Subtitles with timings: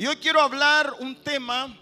[0.00, 1.78] Y hoy quiero hablar un tema,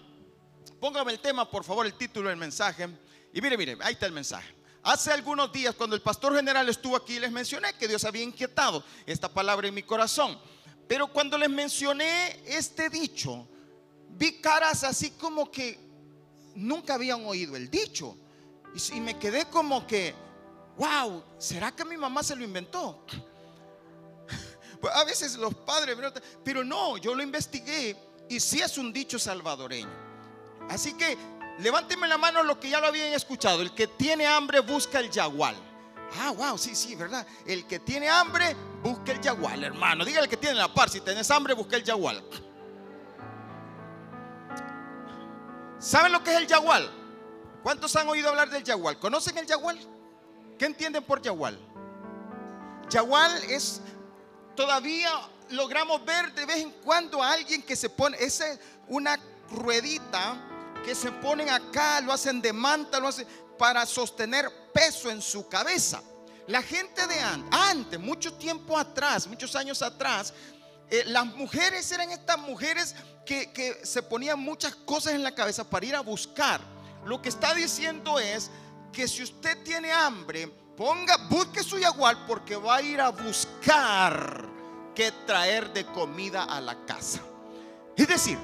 [0.81, 2.85] póngame el tema por favor, el título del mensaje.
[3.31, 4.53] Y mire, mire, ahí está el mensaje.
[4.83, 8.83] Hace algunos días cuando el pastor general estuvo aquí les mencioné que Dios había inquietado
[9.05, 10.37] esta palabra en mi corazón.
[10.85, 13.47] Pero cuando les mencioné este dicho,
[14.09, 15.79] vi caras así como que
[16.55, 18.17] nunca habían oído el dicho.
[18.93, 20.13] Y, me quedé como que,
[20.77, 23.05] wow, ¿será que mi mamá se lo inventó?
[24.93, 25.97] A veces los padres,
[26.43, 29.89] pero no, yo lo investigué y sí es un dicho salvadoreño.
[30.69, 31.17] Así que
[31.57, 33.61] levánteme la mano los que ya lo habían escuchado.
[33.61, 35.55] El que tiene hambre busca el yagual.
[36.21, 37.25] Ah, wow, sí, sí, ¿verdad?
[37.45, 40.05] El que tiene hambre busca el yagual, hermano.
[40.05, 42.23] Dígale que tiene la par, si tenés hambre busca el yagual.
[45.79, 46.89] ¿Saben lo que es el yagual?
[47.63, 48.99] ¿Cuántos han oído hablar del yagual?
[48.99, 49.79] ¿Conocen el yagual?
[50.57, 51.57] ¿Qué entienden por yagual?
[52.89, 53.81] Yagual es
[54.55, 55.09] todavía
[55.51, 59.19] logramos ver de vez en cuando a alguien que se pone, esa es una
[59.51, 60.37] ruedita
[60.83, 65.47] que se ponen acá, lo hacen de manta, lo hacen para sostener peso en su
[65.47, 66.01] cabeza.
[66.47, 67.19] La gente de
[67.51, 70.33] antes, mucho tiempo atrás, muchos años atrás,
[70.89, 75.63] eh, las mujeres eran estas mujeres que, que se ponían muchas cosas en la cabeza
[75.69, 76.61] para ir a buscar.
[77.05, 78.49] Lo que está diciendo es
[78.91, 84.58] que si usted tiene hambre, ponga, busque su yagual porque va a ir a buscar
[84.93, 87.21] que traer de comida a la casa.
[87.95, 88.37] Es decir,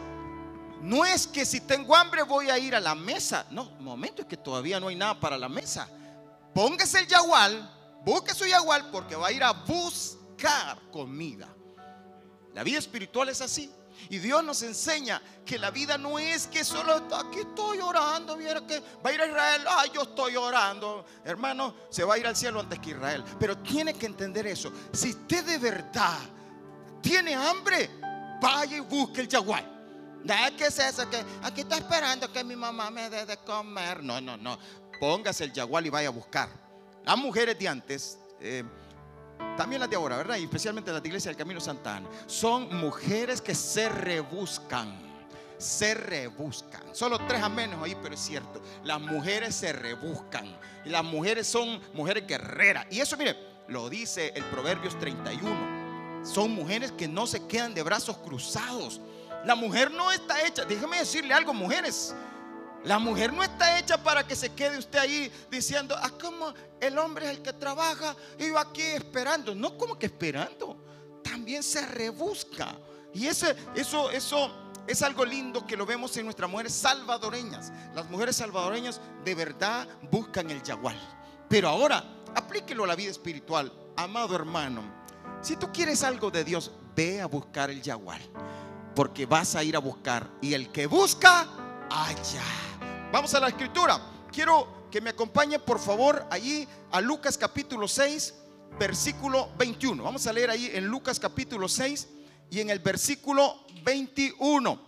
[0.81, 3.45] no es que si tengo hambre voy a ir a la mesa.
[3.49, 5.87] No, momento es que todavía no hay nada para la mesa.
[6.53, 11.47] Póngase el yagual, busque su yagual porque va a ir a buscar comida.
[12.53, 13.71] La vida espiritual es así.
[14.09, 18.65] Y Dios nos enseña que la vida no es que solo aquí estoy orando, viera
[18.67, 21.05] que va a ir a Israel, ay, yo estoy orando.
[21.23, 23.23] Hermano, se va a ir al cielo antes que Israel.
[23.39, 24.71] Pero tiene que entender eso.
[24.91, 26.19] Si usted de verdad
[27.05, 27.87] tiene hambre,
[28.41, 29.63] vaya y busque el jaguar.
[30.57, 31.07] ¿Qué es eso?
[31.07, 34.01] Que aquí está esperando que mi mamá me dé de comer.
[34.01, 34.57] No, no, no.
[34.99, 36.49] Póngase el jaguar y vaya a buscar.
[37.05, 38.17] Las mujeres de antes.
[38.41, 38.63] Eh,
[39.55, 40.37] también las de ahora, ¿verdad?
[40.37, 44.99] Y especialmente las de Iglesia del Camino Santana, son mujeres que se rebuscan.
[45.59, 46.81] Se rebuscan.
[46.91, 48.61] Solo tres a menos ahí, pero es cierto.
[48.83, 50.57] Las mujeres se rebuscan.
[50.83, 52.87] Y las mujeres son mujeres guerreras.
[52.89, 53.37] Y eso, mire,
[53.67, 55.84] lo dice el Proverbios 31.
[56.25, 58.99] Son mujeres que no se quedan de brazos cruzados.
[59.45, 62.15] La mujer no está hecha, déjeme decirle algo, mujeres.
[62.83, 66.97] La mujer no está hecha para que se quede usted ahí diciendo, ah, como el
[66.97, 69.55] hombre es el que trabaja y yo aquí esperando.
[69.55, 70.77] No, como que esperando.
[71.23, 72.75] También se rebusca.
[73.13, 74.51] Y ese, eso, eso
[74.87, 77.71] es algo lindo que lo vemos en nuestras mujeres salvadoreñas.
[77.95, 80.99] Las mujeres salvadoreñas de verdad buscan el yagual.
[81.49, 82.03] Pero ahora,
[82.35, 83.71] aplíquelo a la vida espiritual.
[83.95, 85.04] Amado hermano,
[85.45, 88.19] si tú quieres algo de Dios, ve a buscar el yagual.
[88.95, 90.27] Porque vas a ir a buscar.
[90.41, 91.47] Y el que busca,
[91.87, 92.43] allá.
[93.11, 94.01] Vamos a la escritura.
[94.31, 98.33] Quiero que me acompañe por favor allí a Lucas capítulo 6,
[98.79, 100.01] versículo 21.
[100.01, 102.07] Vamos a leer ahí en Lucas capítulo 6
[102.49, 104.81] y en el versículo 21.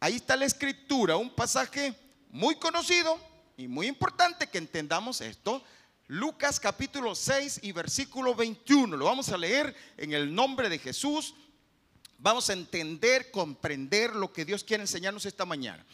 [0.00, 1.94] Ahí está la escritura, un pasaje
[2.30, 3.18] muy conocido
[3.58, 5.62] y muy importante que entendamos esto.
[6.08, 8.96] Lucas capítulo 6 y versículo 21.
[8.96, 11.34] Lo vamos a leer en el nombre de Jesús.
[12.18, 15.84] Vamos a entender, comprender lo que Dios quiere enseñarnos esta mañana.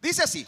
[0.00, 0.46] Dice así,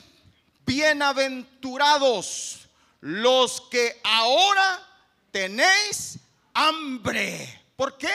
[0.64, 2.60] bienaventurados
[3.00, 4.82] los que ahora
[5.30, 6.18] tenéis
[6.54, 7.64] hambre.
[7.76, 8.12] ¿Por qué?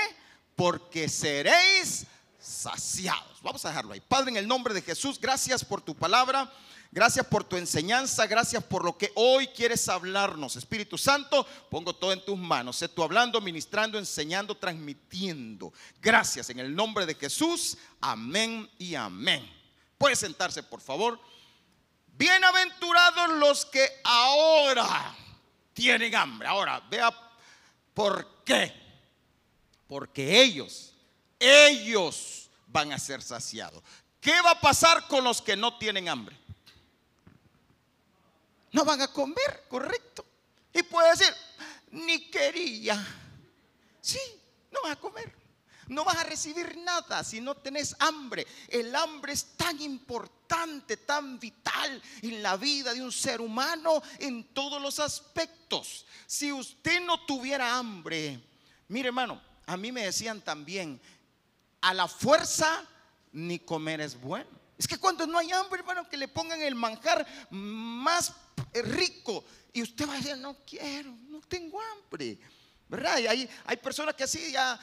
[0.56, 2.08] Porque seréis
[2.40, 3.40] saciados.
[3.44, 4.02] Vamos a dejarlo ahí.
[4.02, 6.52] Padre, en el nombre de Jesús, gracias por tu palabra.
[6.94, 10.56] Gracias por tu enseñanza, gracias por lo que hoy quieres hablarnos.
[10.56, 12.76] Espíritu Santo, pongo todo en tus manos.
[12.76, 15.74] Sé tú hablando, ministrando, enseñando, transmitiendo.
[16.00, 17.80] Gracias en el nombre de Jesús.
[18.00, 19.44] Amén y amén.
[19.98, 21.20] Puede sentarse, por favor.
[22.16, 25.16] Bienaventurados los que ahora
[25.74, 26.48] tienen hambre.
[26.48, 27.12] Ahora, vea
[27.96, 28.72] por qué.
[29.88, 30.94] Porque ellos,
[31.40, 33.82] ellos van a ser saciados.
[34.22, 36.43] ¿Qué va a pasar con los que no tienen hambre?
[38.74, 40.26] No van a comer, correcto.
[40.74, 41.34] Y puede decir,
[41.92, 43.02] ni quería.
[44.02, 44.20] Sí,
[44.72, 45.44] no van a comer.
[45.88, 48.48] No vas a recibir nada si no tenés hambre.
[48.68, 54.44] El hambre es tan importante, tan vital en la vida de un ser humano en
[54.54, 56.06] todos los aspectos.
[56.26, 58.42] Si usted no tuviera hambre,
[58.88, 61.00] mire hermano, a mí me decían también,
[61.82, 62.88] a la fuerza
[63.34, 64.50] ni comer es bueno.
[64.78, 68.34] Es que cuando no hay hambre, hermano, que le pongan el manjar más
[68.82, 72.40] rico y usted va a decir, no quiero, no tengo hambre.
[72.90, 73.20] ¿Verdad?
[73.20, 74.80] Y hay, hay personas que así ya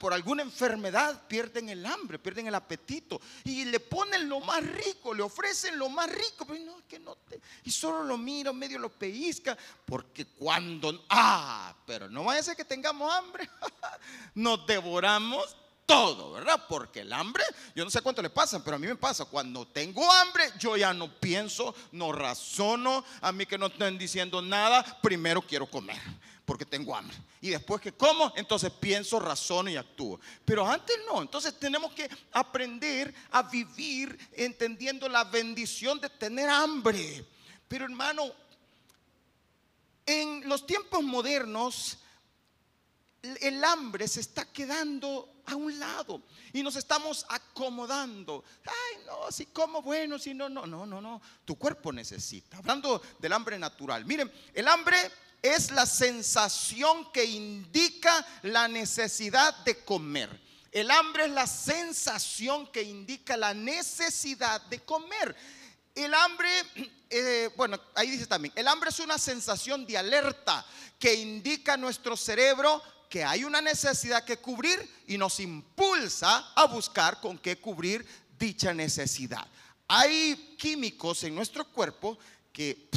[0.00, 5.14] por alguna enfermedad pierden el hambre, pierden el apetito y le ponen lo más rico,
[5.14, 8.78] le ofrecen lo más rico, pero no, que no te, y solo lo mira, medio
[8.78, 13.48] lo pellizca, porque cuando, ah, pero no vaya a ser que tengamos hambre,
[14.34, 15.56] nos devoramos
[15.88, 16.66] todo, ¿verdad?
[16.68, 17.42] Porque el hambre,
[17.74, 20.76] yo no sé cuánto le pasa, pero a mí me pasa, cuando tengo hambre, yo
[20.76, 25.96] ya no pienso, no razono, a mí que no estén diciendo nada, primero quiero comer,
[26.44, 27.16] porque tengo hambre.
[27.40, 30.20] Y después que como, entonces pienso, razono y actúo.
[30.44, 37.24] Pero antes no, entonces tenemos que aprender a vivir entendiendo la bendición de tener hambre.
[37.66, 38.30] Pero hermano,
[40.04, 41.96] en los tiempos modernos,
[43.22, 46.22] el hambre se está quedando a un lado
[46.52, 48.44] y nos estamos acomodando.
[48.64, 51.20] Ay, no, si como bueno, si no, no, no, no, no.
[51.44, 52.58] Tu cuerpo necesita.
[52.58, 54.04] Hablando del hambre natural.
[54.04, 54.98] Miren, el hambre
[55.42, 60.48] es la sensación que indica la necesidad de comer.
[60.70, 65.34] El hambre es la sensación que indica la necesidad de comer.
[65.94, 66.48] El hambre,
[67.10, 70.64] eh, bueno, ahí dice también, el hambre es una sensación de alerta
[70.98, 77.20] que indica nuestro cerebro que hay una necesidad que cubrir y nos impulsa a buscar
[77.20, 78.06] con qué cubrir
[78.38, 79.46] dicha necesidad.
[79.88, 82.18] Hay químicos en nuestro cuerpo
[82.52, 82.88] que,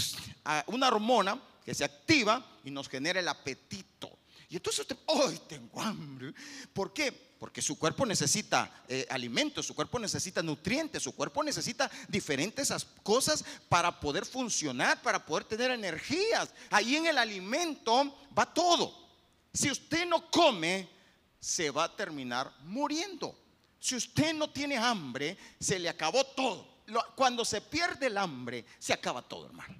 [0.67, 4.19] una hormona que se activa y nos genera el apetito.
[4.49, 6.33] Y entonces usted, ¡ay, tengo hambre!
[6.73, 7.11] ¿Por qué?
[7.39, 12.71] Porque su cuerpo necesita eh, alimentos, su cuerpo necesita nutrientes, su cuerpo necesita diferentes
[13.01, 16.49] cosas para poder funcionar, para poder tener energías.
[16.69, 19.00] Ahí en el alimento va todo.
[19.53, 20.87] Si usted no come,
[21.39, 23.37] se va a terminar muriendo.
[23.79, 26.81] Si usted no tiene hambre, se le acabó todo.
[27.15, 29.75] Cuando se pierde el hambre, se acaba todo, hermano.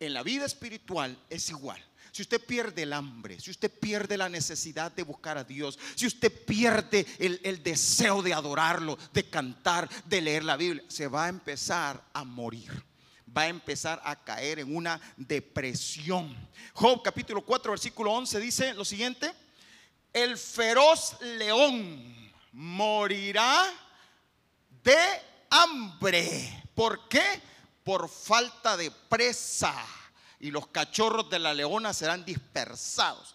[0.00, 1.82] En la vida espiritual es igual.
[2.10, 6.06] Si usted pierde el hambre, si usted pierde la necesidad de buscar a Dios, si
[6.06, 11.26] usted pierde el, el, deseo de adorarlo, de cantar, de leer la Biblia, se va
[11.26, 12.88] a empezar a morir
[13.36, 16.34] va a empezar a caer en una depresión.
[16.72, 19.32] Job capítulo 4 versículo 11 dice lo siguiente,
[20.12, 23.64] el feroz león morirá
[24.82, 24.96] de
[25.50, 26.64] hambre.
[26.74, 27.40] ¿Por qué?
[27.84, 29.74] Por falta de presa.
[30.40, 33.34] Y los cachorros de la leona serán dispersados.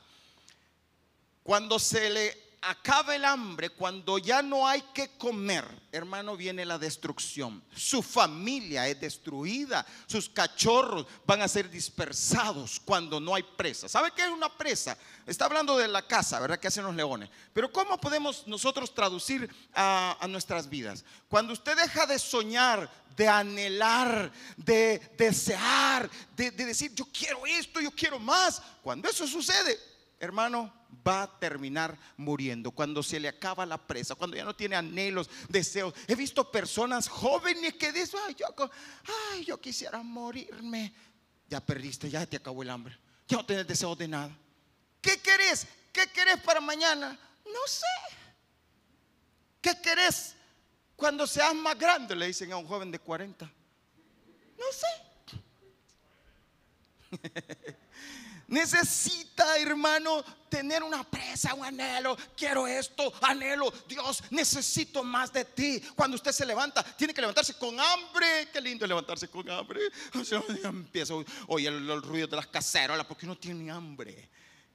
[1.43, 6.77] Cuando se le acaba el hambre, cuando ya no hay que comer, hermano, viene la
[6.77, 7.63] destrucción.
[7.75, 13.89] Su familia es destruida, sus cachorros van a ser dispersados cuando no hay presa.
[13.89, 14.98] ¿Sabe qué es una presa?
[15.25, 16.60] Está hablando de la casa, ¿verdad?
[16.60, 17.30] Que hacen los leones.
[17.54, 21.04] Pero ¿cómo podemos nosotros traducir a, nuestras vidas?
[21.30, 27.92] Cuando usted deja de soñar, de anhelar, de desear, de decir, yo quiero esto, yo
[27.92, 28.62] quiero más.
[28.81, 29.80] Cuando eso sucede,
[30.19, 32.71] hermano, va a terminar muriendo.
[32.71, 35.93] Cuando se le acaba la presa, cuando ya no tiene anhelos, deseos.
[36.07, 40.93] He visto personas jóvenes que dicen, ay, yo, quisiera morirme.
[41.49, 42.97] Ya perdiste, ya te acabó el hambre.
[43.27, 44.37] Ya no tienes deseos de nada.
[45.01, 45.67] ¿Qué querés?
[45.91, 47.17] ¿Qué querés para mañana?
[47.45, 47.85] No sé.
[49.61, 50.35] ¿Qué querés
[50.95, 52.15] cuando seas más grande?
[52.15, 53.45] Le dicen a un joven de 40.
[54.57, 54.87] No sé.
[58.53, 62.15] Necesita, hermano, tener una presa, un anhelo.
[62.38, 63.73] Quiero esto, anhelo.
[63.88, 65.81] Dios, necesito más de ti.
[65.95, 68.50] Cuando usted se levanta, tiene que levantarse con hambre.
[68.53, 69.79] Qué lindo levantarse con hambre.
[70.13, 74.29] O sea, empieza a oír el, ruido de las cacerolas porque uno tiene hambre.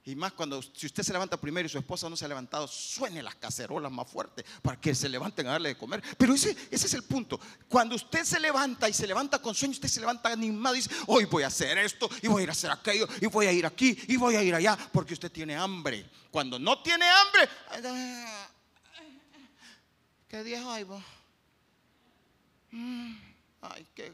[0.09, 2.67] Y más cuando si usted se levanta primero y su esposa no se ha levantado,
[2.67, 6.01] suene las cacerolas más fuerte para que se levanten a darle de comer.
[6.17, 7.39] Pero ese, ese es el punto.
[7.67, 10.89] Cuando usted se levanta y se levanta con sueño, usted se levanta animado y dice,
[11.05, 13.51] hoy voy a hacer esto y voy a ir a hacer aquello y voy a
[13.51, 16.09] ir aquí y voy a ir allá porque usted tiene hambre.
[16.31, 17.47] Cuando no tiene hambre,
[20.27, 21.03] ¿qué día hay vos?
[22.71, 23.15] Mm,
[23.61, 24.11] ay, qué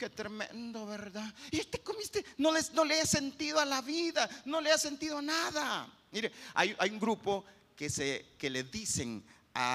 [0.00, 1.30] Qué tremendo, ¿verdad?
[1.50, 4.78] Y usted comiste, no, les, no le he sentido a la vida, no le ha
[4.78, 5.92] sentido a nada.
[6.10, 7.44] Mire, hay, un grupo
[7.76, 9.22] que, se, que le dicen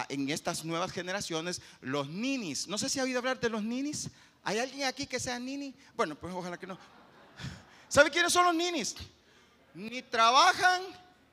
[0.10, 2.68] en estas nuevas generaciones los ninis.
[2.68, 4.10] No sé si ha oído hablar de los ninis.
[4.44, 5.76] ¿Hay alguien aquí que sea nini?
[5.96, 6.80] Bueno, pues ojalá que no.
[7.88, 8.96] ¿Sabe quiénes son los ninis?
[9.76, 10.82] Ni trabajan,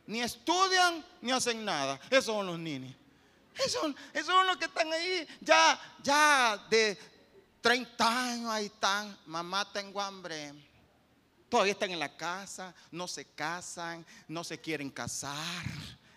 [0.06, 1.98] ni estudian, ni hacen nada.
[2.10, 2.94] Esos son los ninis.
[3.54, 6.98] Esos, esos son los que están ahí ya, ya de,
[7.62, 10.52] 30 años ahí están, mamá tengo hambre.
[11.48, 15.64] Todavía están en la casa, no se casan, no se quieren casar.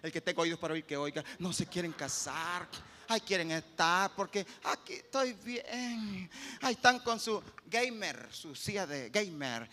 [0.01, 2.67] El que tengo oídos para oír que oiga, no se quieren casar.
[3.07, 6.29] Ahí quieren estar porque aquí estoy bien.
[6.61, 9.69] Ahí están con su gamer, su silla de gamer.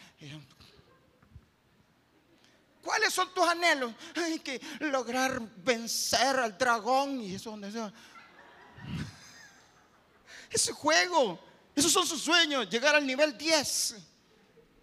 [2.83, 3.95] ¿Cuáles son tus anhelos?
[4.17, 7.93] Hay que lograr vencer al dragón y eso sea.
[10.50, 13.97] Ese juego, esos son sus sueños, llegar al nivel 10.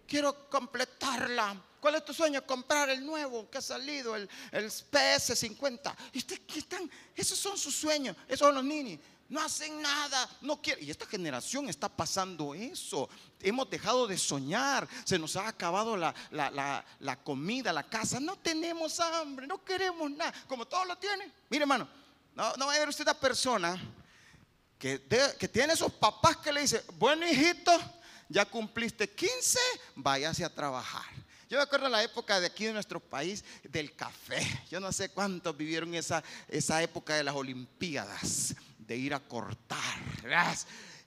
[0.06, 1.62] Quiero completarla.
[1.80, 2.44] ¿Cuál es tu sueño?
[2.44, 5.94] Comprar el nuevo que ha salido, el, el PS50.
[6.12, 6.90] ¿Y usted qué están?
[7.14, 8.16] Esos son sus sueños.
[8.26, 8.98] Esos son los ninis.
[9.28, 10.84] No hacen nada, no quieren.
[10.84, 13.08] Y esta generación está pasando eso.
[13.40, 14.88] Hemos dejado de soñar.
[15.04, 18.18] Se nos ha acabado la, la comida, la casa.
[18.18, 20.34] No tenemos hambre, no queremos nada.
[20.48, 21.32] Como todos lo tienen.
[21.48, 21.88] Mire, hermano,
[22.34, 23.80] no, no va a ver usted una persona
[24.80, 27.78] que, tiene esos papás que le dicen, bueno, hijito,
[28.30, 29.58] ya cumpliste 15,
[29.94, 31.04] váyase a trabajar.
[31.50, 34.40] Yo me acuerdo la época de aquí de nuestro país del café.
[34.70, 40.00] Yo no sé cuántos vivieron esa, esa época de las Olimpiadas, de ir a cortar.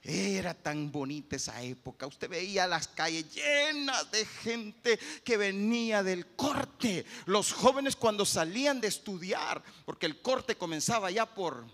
[0.03, 2.05] Era tan bonita esa época.
[2.05, 7.05] Usted veía las calles llenas de gente que venía del corte.
[7.25, 11.65] Los jóvenes cuando salían de estudiar, porque el corte comenzaba ya por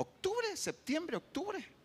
[0.00, 1.80] octubre, septiembre, octubre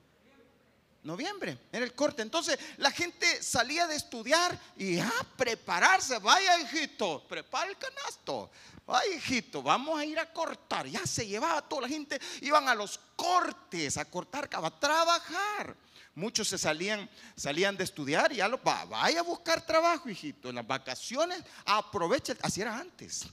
[1.05, 2.21] noviembre, era el corte.
[2.21, 6.17] Entonces la gente salía de estudiar y a prepararse.
[6.19, 8.51] Vaya, hijito, prepara el canasto.
[8.85, 10.87] Vaya, hijito, vamos a ir a cortar.
[10.87, 15.75] Ya se llevaba toda la gente, iban a los cortes a cortar, a trabajar.
[16.15, 20.49] Muchos se salían, salían de estudiar y ya lo, vaya a buscar trabajo, hijito.
[20.49, 23.25] En las vacaciones aprovecha, así era antes.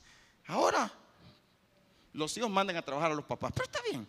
[0.47, 0.93] Ahora
[2.12, 4.07] los hijos mandan a trabajar a los papás, pero está bien.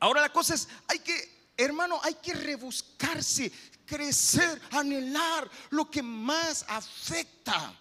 [0.00, 3.52] Ahora la cosa es, hay que Hermano, hay que rebuscarse,
[3.84, 7.78] crecer, anhelar lo que más afecta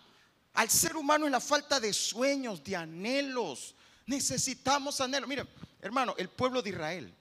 [0.54, 3.74] al ser humano en la falta de sueños, de anhelos.
[4.06, 5.30] Necesitamos anhelos.
[5.30, 5.48] Mira,
[5.80, 7.16] hermano, el pueblo de Israel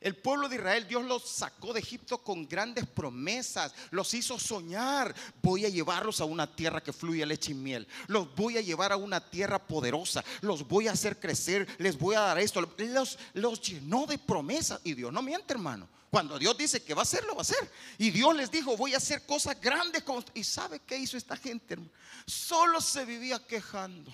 [0.00, 5.14] el pueblo de Israel, Dios los sacó de Egipto con grandes promesas, los hizo soñar.
[5.42, 7.88] Voy a llevarlos a una tierra que fluye leche y miel.
[8.08, 10.22] Los voy a llevar a una tierra poderosa.
[10.42, 11.66] Los voy a hacer crecer.
[11.78, 12.60] Les voy a dar esto.
[12.76, 14.78] Los, los llenó de promesas.
[14.84, 15.88] Y Dios no miente, hermano.
[16.10, 17.70] Cuando Dios dice que va a hacer, lo va a hacer.
[17.96, 20.04] Y Dios les dijo, voy a hacer cosas grandes.
[20.34, 21.74] ¿Y sabe qué hizo esta gente?
[21.74, 21.90] Hermano?
[22.26, 24.12] Solo se vivía quejando.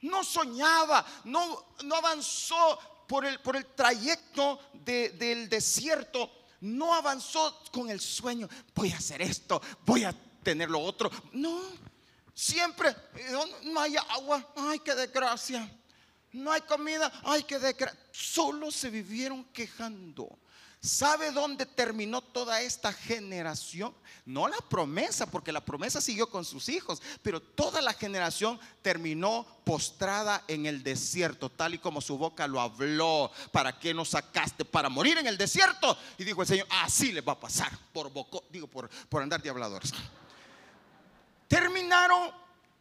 [0.00, 8.00] No soñaba, no avanzó por el, por el trayecto del desierto, no avanzó con el
[8.00, 11.10] sueño, voy a hacer esto, voy a tener lo otro.
[11.32, 11.60] No,
[12.34, 12.94] siempre,
[13.64, 15.68] no hay agua, ay, qué desgracia.
[16.30, 17.98] No hay comida, ay, qué desgracia.
[18.12, 20.38] Solo se vivieron quejando.
[20.80, 23.92] ¿Sabe dónde terminó toda esta generación?
[24.24, 29.44] No la promesa, porque la promesa siguió con sus hijos, pero toda la generación terminó
[29.64, 33.32] postrada en el desierto, tal y como su boca lo habló.
[33.50, 34.64] ¿Para qué nos sacaste?
[34.64, 35.98] Para morir en el desierto.
[36.16, 38.88] Y dijo el Señor, así les va a pasar, por boco, digo, por,
[39.20, 39.50] andar de.
[41.48, 42.30] Terminaron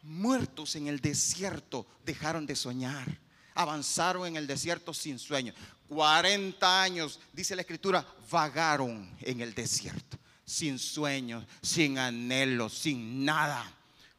[0.04, 3.27] muertos en el desierto, dejaron de soñar
[3.58, 5.54] avanzaron en el desierto sin sueño.
[5.90, 13.74] 40 años, dice la escritura, vagaron en el desierto, sin sueños, sin anhelos, sin nada.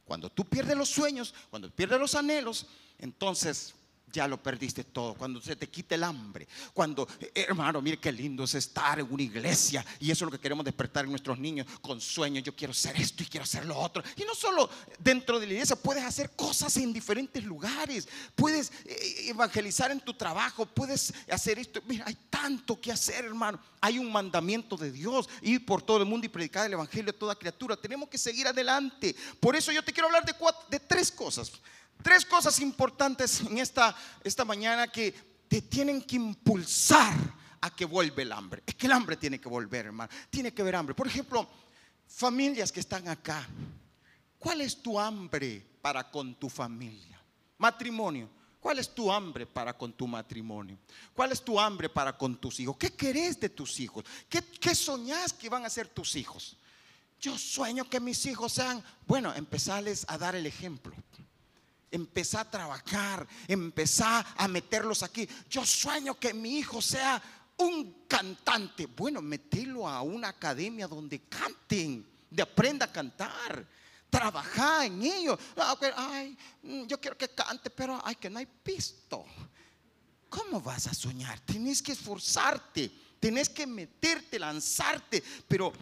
[0.04, 2.66] Cuando tú pierdes los sueños, cuando pierdes los anhelos,
[2.99, 3.75] entonces
[4.18, 5.14] ya lo perdiste todo.
[5.14, 6.48] Cuando se te quite el hambre.
[6.75, 9.84] Cuando, eh, hermano, mire qué lindo es estar en una iglesia.
[10.00, 12.42] Y eso es lo que queremos despertar en nuestros niños con sueños.
[12.42, 14.02] Yo quiero hacer esto y quiero hacer lo otro.
[14.16, 18.08] Y no solo dentro de la iglesia, puedes hacer cosas en diferentes lugares.
[18.34, 20.66] Puedes eh, evangelizar en tu trabajo.
[20.66, 21.80] Puedes hacer esto.
[21.87, 23.60] Mira, hay tanto que hacer, hermano.
[23.80, 25.28] Hay un mandamiento de Dios.
[25.42, 27.76] Ir por todo el mundo y predicar el evangelio a toda criatura.
[27.76, 29.14] Tenemos que seguir adelante.
[29.38, 30.34] Por eso yo te quiero hablar de,
[30.70, 31.52] de tres cosas.
[32.02, 35.12] Tres cosas importantes en esta, esta mañana que
[35.49, 37.14] te tienen que impulsar
[37.61, 38.62] a que vuelva el hambre.
[38.67, 40.11] Es que el hambre tiene que volver, hermano.
[40.31, 40.95] Tiene que haber hambre.
[40.95, 41.49] Por ejemplo,
[42.07, 43.47] familias que están acá.
[44.38, 47.21] ¿Cuál es tu hambre para con tu familia?
[47.59, 48.31] Matrimonio.
[48.61, 50.78] ¿Cuál es tu hambre para con tu matrimonio?
[51.14, 52.76] ¿Cuál es tu hambre para con tus hijos?
[52.76, 54.05] ¿Qué querés de tus hijos?
[54.28, 56.57] ¿Qué, qué soñás que van a ser tus hijos?
[57.21, 60.95] Yo sueño que mis hijos sean, bueno, empezarles a dar el ejemplo.
[61.90, 65.28] Empezá a trabajar, empezá a meterlos aquí.
[65.49, 67.23] Yo sueño que mi hijo sea
[67.59, 68.87] un cantante.
[68.87, 73.66] Bueno, metelo a una academia donde canten, de aprenda a cantar.
[74.11, 75.38] Trabaja en ello.
[75.57, 79.25] Ah, ay, mm, yo quiero que cante, pero ay, que no hay pisto.
[80.28, 81.40] ¿Cómo vas a soñar?
[81.40, 85.73] Tienes que esforzarte, tienes que meterte, lanzarte, pero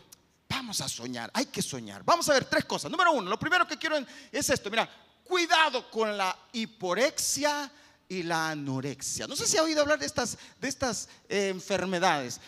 [0.48, 2.04] vamos a soñar, hay que soñar.
[2.04, 2.90] Vamos a ver tres cosas.
[2.90, 3.96] Número uno, lo primero que quiero
[4.30, 4.88] es esto, mira,
[5.26, 7.70] cuidado con la hiporexia
[8.08, 9.26] y la anorexia.
[9.26, 12.40] No sé si ha oído hablar de estas, de estas eh, enfermedades.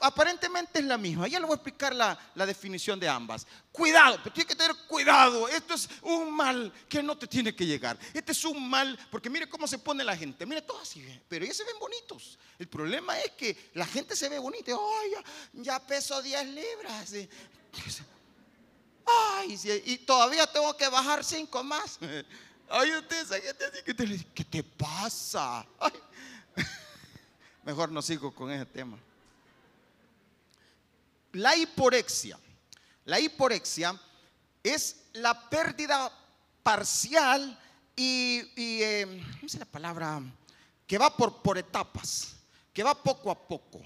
[0.00, 1.28] aparentemente es la misma.
[1.28, 3.46] Ya le voy a explicar la, la, definición de ambas.
[3.70, 5.48] Cuidado, pero tienes que tener cuidado.
[5.48, 7.98] Esto es un mal que no te tiene que llegar.
[8.12, 10.46] Este es un mal, porque mire cómo se pone la gente.
[10.46, 12.38] Mire, todo así, pero ellos se ven bonitos.
[12.58, 14.72] El problema es que la gente se ve bonita.
[14.72, 17.12] Ay, ya, ya peso 10 libras.
[19.06, 21.98] Ay, y todavía tengo que bajar 5 más.
[22.68, 25.66] Ay, usted, ¿qué te pasa?
[27.64, 28.98] Mejor no sigo con ese tema.
[31.32, 32.38] La hiporexia.
[33.04, 34.00] La hiporexia
[34.62, 36.10] es la pérdida
[36.62, 37.58] parcial
[37.94, 39.24] y, y eh,
[39.58, 40.22] la palabra?
[40.86, 42.36] Que va por etapas,
[42.72, 43.80] que va poco a poco.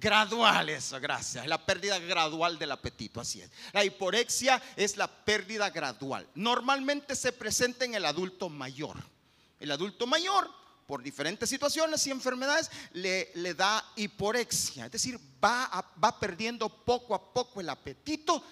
[0.00, 1.46] Gradual, eso, gracias.
[1.46, 3.50] La pérdida gradual del apetito, así es.
[3.72, 6.28] La hiporexia es la pérdida gradual.
[6.36, 8.96] Normalmente se presenta en el adulto mayor.
[9.58, 10.48] El adulto mayor,
[10.86, 14.86] por diferentes situaciones y enfermedades, le, le da hiporexia.
[14.86, 18.44] Es decir, va, va perdiendo poco a poco el apetito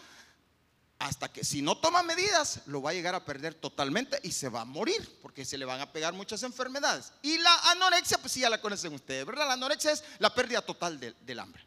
[0.99, 4.49] hasta que si no toma medidas, lo va a llegar a perder totalmente y se
[4.49, 7.13] va a morir, porque se le van a pegar muchas enfermedades.
[7.23, 9.47] Y la anorexia, pues sí, ya la conocen ustedes, ¿verdad?
[9.47, 11.63] La anorexia es la pérdida total del hambre.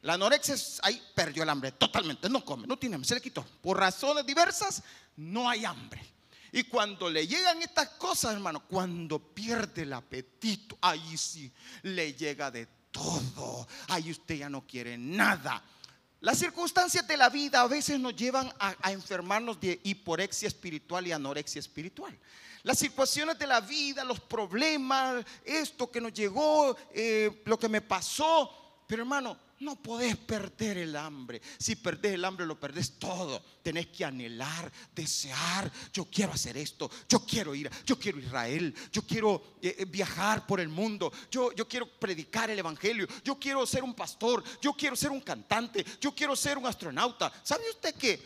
[0.00, 3.20] La anorexia es, ahí perdió el hambre totalmente, no come, no tiene hambre, se le
[3.20, 3.44] quitó.
[3.60, 4.82] Por razones diversas,
[5.16, 6.02] no hay hambre.
[6.50, 11.50] Y cuando le llegan estas cosas, hermano, cuando pierde el apetito, ahí sí
[11.82, 13.66] le llega de todo.
[13.88, 15.62] Ahí usted ya no quiere nada.
[16.22, 21.10] Las circunstancias de la vida a veces nos llevan a, enfermarnos de hiporexia espiritual y
[21.10, 22.16] anorexia espiritual.
[22.62, 27.80] Las situaciones de la vida, los problemas, esto que nos llegó, eh, lo que me
[27.80, 28.84] pasó.
[28.86, 31.40] Pero hermano, no podés perder el hambre.
[31.58, 33.42] Si perdés el hambre, lo perdés todo.
[33.62, 35.70] Tenés que anhelar, desear.
[35.92, 36.90] Yo quiero hacer esto.
[37.08, 37.70] Yo quiero ir.
[37.86, 38.74] Yo quiero Israel.
[38.90, 41.12] Yo quiero eh, eh, viajar por el mundo.
[41.30, 43.06] Yo, yo quiero predicar el evangelio.
[43.24, 44.42] Yo quiero ser un pastor.
[44.60, 45.84] Yo quiero ser un cantante.
[46.00, 47.32] Yo quiero ser un astronauta.
[47.42, 48.20] ¿Sabe usted que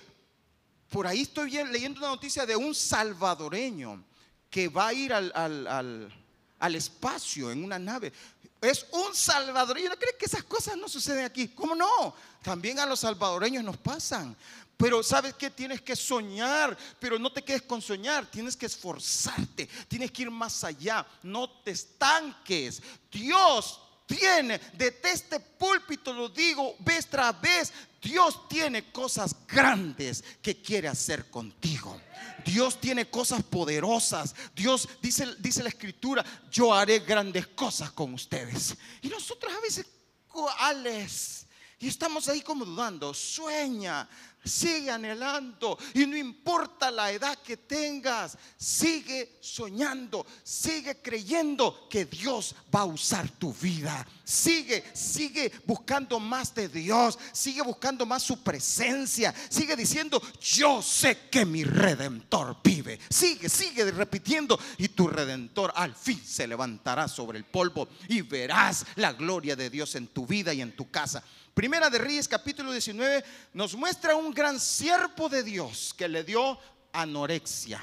[0.89, 4.05] por ahí estoy leyendo una noticia de un salvadoreño
[4.49, 6.13] que va a ir al, al,
[6.59, 8.13] al espacio en una nave?
[8.61, 9.91] Es un salvadoreño.
[9.91, 11.49] ¿No cree que esas cosas no suceden aquí?
[11.49, 12.15] ¿Cómo no?
[12.43, 14.37] También a los salvadoreños nos pasan.
[14.77, 19.67] Pero sabes que tienes que soñar, pero no te quedes con soñar, tienes que esforzarte,
[19.89, 22.83] tienes que ir más allá, no te estanques.
[23.11, 27.73] Dios tiene, desde este púlpito lo digo vez tras vez,
[28.07, 32.01] Dios tiene cosas grandes que quiere hacer contigo.
[32.45, 34.33] Dios tiene cosas poderosas.
[34.55, 38.77] Dios dice, dice la escritura, yo haré grandes cosas con ustedes.
[39.03, 39.87] Y nosotros a veces,
[40.29, 41.49] ¿cuáles?
[41.81, 44.09] Y estamos ahí como dudando, sueña,
[44.47, 52.55] sigue anhelando y no importa la edad que tengas, sigue soñando, sigue creyendo que Dios
[52.75, 54.07] va a usar tu vida.
[54.25, 61.29] Sigue, sigue buscando más de Dios, sigue buscando más su presencia, sigue diciendo, yo sé
[61.31, 62.99] que mi redentor vive.
[63.09, 68.85] Sigue, sigue repitiendo y tu redentor al fin se levantará sobre el polvo y verás
[68.97, 71.23] la gloria de Dios en tu vida y en tu casa.
[71.57, 76.59] Primera de Reyes capítulo 19 nos muestra un gran siervo de Dios que le dio
[76.93, 77.83] anorexia.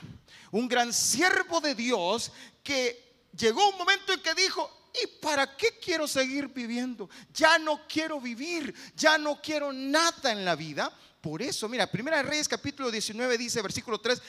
[0.52, 2.32] Un gran siervo de Dios
[2.62, 7.10] que llegó un momento en que dijo, ¿y para qué quiero seguir viviendo?
[7.34, 10.96] Ya no quiero vivir, ya no quiero nada en la vida.
[11.20, 14.22] Por eso, mira, Primera de Reyes capítulo 19 dice, versículo 3,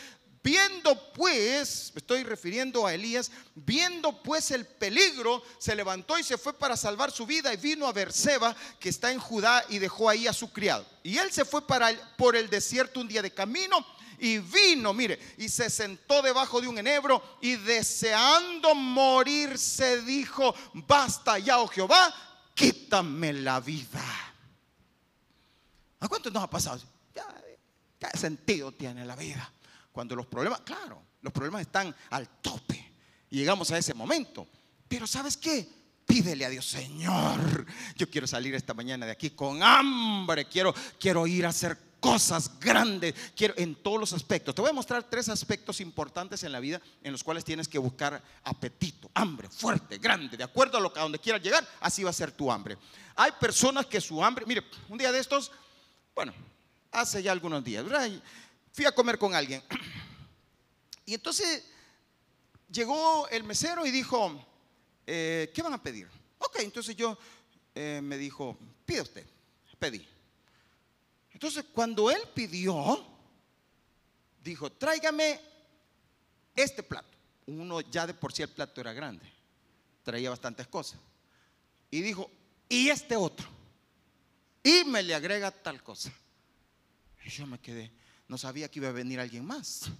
[0.44, 6.36] Viendo pues, me estoy refiriendo a Elías, viendo pues el peligro, se levantó y se
[6.36, 10.10] fue para salvar su vida y vino a Berseba, que está en Judá, y dejó
[10.10, 10.84] ahí a su criado.
[11.02, 13.86] Y él se fue para por el desierto un día de camino
[14.18, 20.54] y vino, mire, y se sentó debajo de un enebro y deseando morir se dijo,
[20.74, 22.14] basta ya, oh Jehová,
[22.52, 24.04] quítame la vida.
[26.00, 26.82] ¿A cuánto nos ha pasado?
[27.98, 29.50] ¿Qué sentido tiene la vida?
[29.94, 32.94] Cuando los problemas, claro, los problemas están al tope.
[33.30, 34.44] Y llegamos a ese momento.
[34.88, 35.68] Pero ¿sabes qué?
[36.04, 41.28] Pídele a Dios, Señor, yo quiero salir esta mañana de aquí con hambre, quiero, quiero
[41.28, 44.52] ir a hacer cosas grandes, quiero en todos los aspectos.
[44.52, 47.78] Te voy a mostrar tres aspectos importantes en la vida en los cuales tienes que
[47.78, 52.02] buscar apetito, hambre, fuerte, grande, de acuerdo a lo que a donde quieras llegar, así
[52.02, 52.76] va a ser tu hambre.
[53.14, 55.52] Hay personas que su hambre, mire, un día de estos,
[56.16, 56.34] bueno,
[56.94, 58.10] hace ya algunos días, ¿verdad?
[58.74, 59.62] Fui a comer con alguien.
[61.06, 61.62] Y entonces
[62.72, 64.42] llegó el mesero y dijo,
[65.06, 66.08] eh, ¿qué van a pedir?
[66.38, 67.18] Ok, entonces yo
[67.74, 68.56] eh, me dijo,
[68.86, 69.26] pide usted,
[69.78, 70.08] pedí.
[71.30, 73.06] Entonces cuando él pidió,
[74.42, 75.38] dijo, tráigame
[76.56, 77.18] este plato.
[77.48, 79.30] Uno ya de por sí el plato era grande,
[80.02, 80.98] traía bastantes cosas.
[81.90, 82.30] Y dijo,
[82.66, 83.46] y este otro.
[84.62, 86.10] Y me le agrega tal cosa.
[87.26, 87.92] Y yo me quedé,
[88.28, 89.90] no sabía que iba a venir alguien más.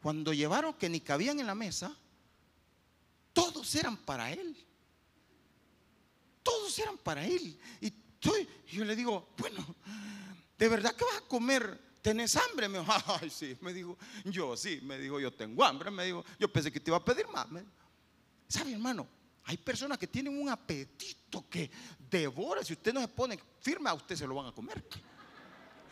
[0.00, 1.96] Cuando llevaron que ni cabían en la mesa,
[3.32, 4.56] todos eran para él.
[6.42, 7.58] Todos eran para él.
[7.80, 7.92] Y
[8.68, 9.74] yo le digo, bueno,
[10.58, 11.86] ¿de verdad que vas a comer?
[12.02, 12.68] ¿Tenés hambre?
[12.68, 13.56] Me dijo, ay, sí.
[13.60, 14.80] Me dijo, yo sí.
[14.82, 15.90] Me dijo, yo tengo hambre.
[15.90, 17.46] Me dijo, yo pensé que te iba a pedir más.
[18.48, 19.08] ¿Sabe, hermano?
[19.44, 21.70] Hay personas que tienen un apetito que
[22.10, 22.64] devora.
[22.64, 24.84] Si usted no se pone firme, a usted se lo van a comer.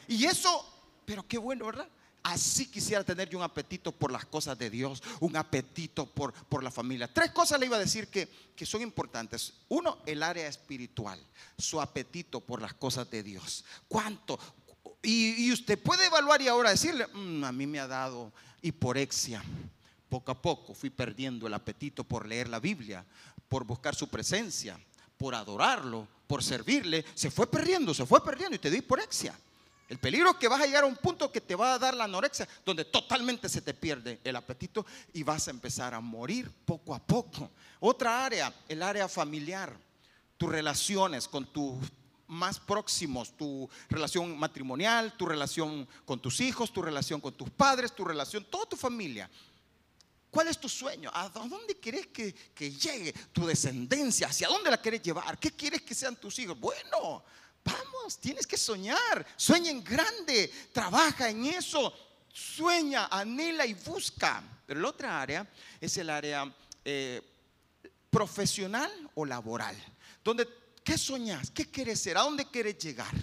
[0.08, 0.64] Y eso,
[1.04, 1.88] pero qué bueno, ¿verdad?
[2.22, 6.62] Así quisiera tener yo un apetito por las cosas de Dios, un apetito por, por
[6.62, 7.12] la familia.
[7.12, 9.52] Tres cosas le iba a decir que, que son importantes.
[9.68, 11.20] Uno, el área espiritual,
[11.58, 13.64] su apetito por las cosas de Dios.
[13.88, 14.38] ¿Cuánto?
[15.04, 19.44] Y, usted puede evaluar y ahora decirle, mm, a mí me ha dado hiporexia.
[20.08, 23.04] Poco a poco fui perdiendo el apetito por leer la Biblia,
[23.48, 24.80] por buscar su presencia,
[25.18, 27.04] por adorarlo, por servirle.
[27.14, 29.38] Se fue perdiendo, se fue perdiendo y te dio hiporexia.
[29.88, 31.94] El peligro es que vas a llegar a un punto que te va a dar
[31.94, 36.50] la anorexia, donde totalmente se te pierde el apetito y vas a empezar a morir
[36.64, 37.50] poco a poco.
[37.80, 39.76] Otra área, el área familiar,
[40.38, 41.76] tus relaciones con tus
[42.26, 47.94] más próximos, tu relación matrimonial, tu relación con tus hijos, tu relación con tus padres,
[47.94, 49.30] tu relación, toda tu familia.
[50.30, 51.10] ¿Cuál es tu sueño?
[51.12, 54.28] ¿A dónde quieres que, que llegue tu descendencia?
[54.28, 55.38] ¿Hacia dónde la quieres llevar?
[55.38, 56.58] ¿Qué quieres que sean tus hijos?
[56.58, 57.22] Bueno,
[57.64, 59.26] Vamos, tienes que soñar.
[59.36, 60.52] Sueña en grande.
[60.72, 61.92] Trabaja en eso.
[62.32, 64.42] Sueña, anhela y busca.
[64.66, 65.46] Pero la otra área
[65.80, 66.52] es el área
[66.84, 67.22] eh,
[68.10, 69.76] profesional o laboral.
[70.22, 70.46] Donde,
[70.82, 71.50] ¿qué soñas?
[71.50, 72.16] ¿Qué quieres ser?
[72.16, 73.14] ¿A dónde quieres llegar?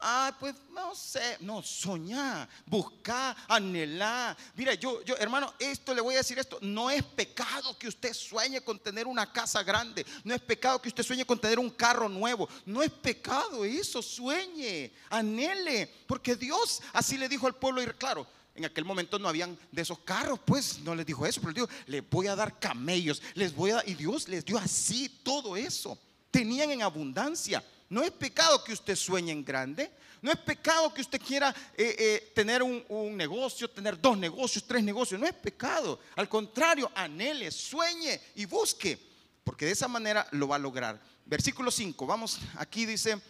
[0.00, 4.36] Ah, pues no sé, no, soñar, buscar, anhelar.
[4.54, 8.12] Mira, yo, yo, hermano, esto le voy a decir esto, no es pecado que usted
[8.12, 11.70] sueñe con tener una casa grande, no es pecado que usted sueñe con tener un
[11.70, 17.82] carro nuevo, no es pecado eso, sueñe, anhele, porque Dios así le dijo al pueblo,
[17.82, 21.40] y claro, en aquel momento no habían de esos carros, pues no les dijo eso,
[21.40, 24.58] pero dijo, les voy a dar camellos, les voy a dar, y Dios les dio
[24.58, 25.98] así todo eso,
[26.30, 27.64] tenían en abundancia.
[27.90, 29.90] No es pecado que usted sueñe en grande.
[30.20, 34.82] No es pecado que usted quiera eh, eh, tener un, negocio, tener dos negocios, tres
[34.82, 35.20] negocios.
[35.20, 36.00] No es pecado.
[36.16, 38.98] Al contrario, anhele, sueñe y busque.
[39.44, 41.00] Porque de esa manera lo va a lograr.
[41.24, 42.06] Versículo 5.
[42.06, 43.20] Vamos, aquí dice.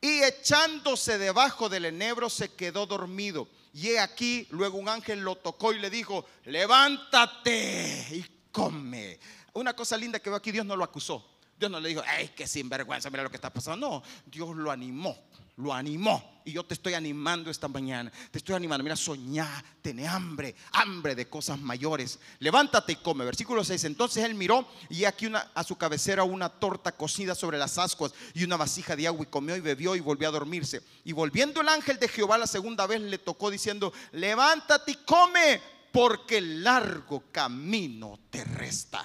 [0.00, 3.48] Y echándose debajo del enebro se quedó dormido.
[3.72, 9.20] Y he aquí, luego un ángel lo tocó y le dijo, levántate y come.
[9.52, 11.29] Una cosa linda que veo aquí, Dios no lo acusó.
[11.60, 13.86] Dios no le dijo, ay, qué sinvergüenza, mira lo que está pasando.
[13.86, 15.14] No, Dios lo animó,
[15.58, 16.40] lo animó.
[16.42, 18.10] Y yo te estoy animando esta mañana.
[18.30, 18.82] Te estoy animando.
[18.82, 22.18] Mira, soñá, tené hambre, hambre de cosas mayores.
[22.38, 23.26] Levántate y come.
[23.26, 23.84] Versículo 6.
[23.84, 28.42] Entonces él miró y aquí a su cabecera una torta cocida sobre las ascuas y
[28.42, 30.80] una vasija de agua y comió y bebió y volvió a dormirse.
[31.04, 35.60] Y volviendo el ángel de Jehová la segunda vez le tocó diciendo, levántate y come
[35.92, 39.04] porque el largo camino te resta.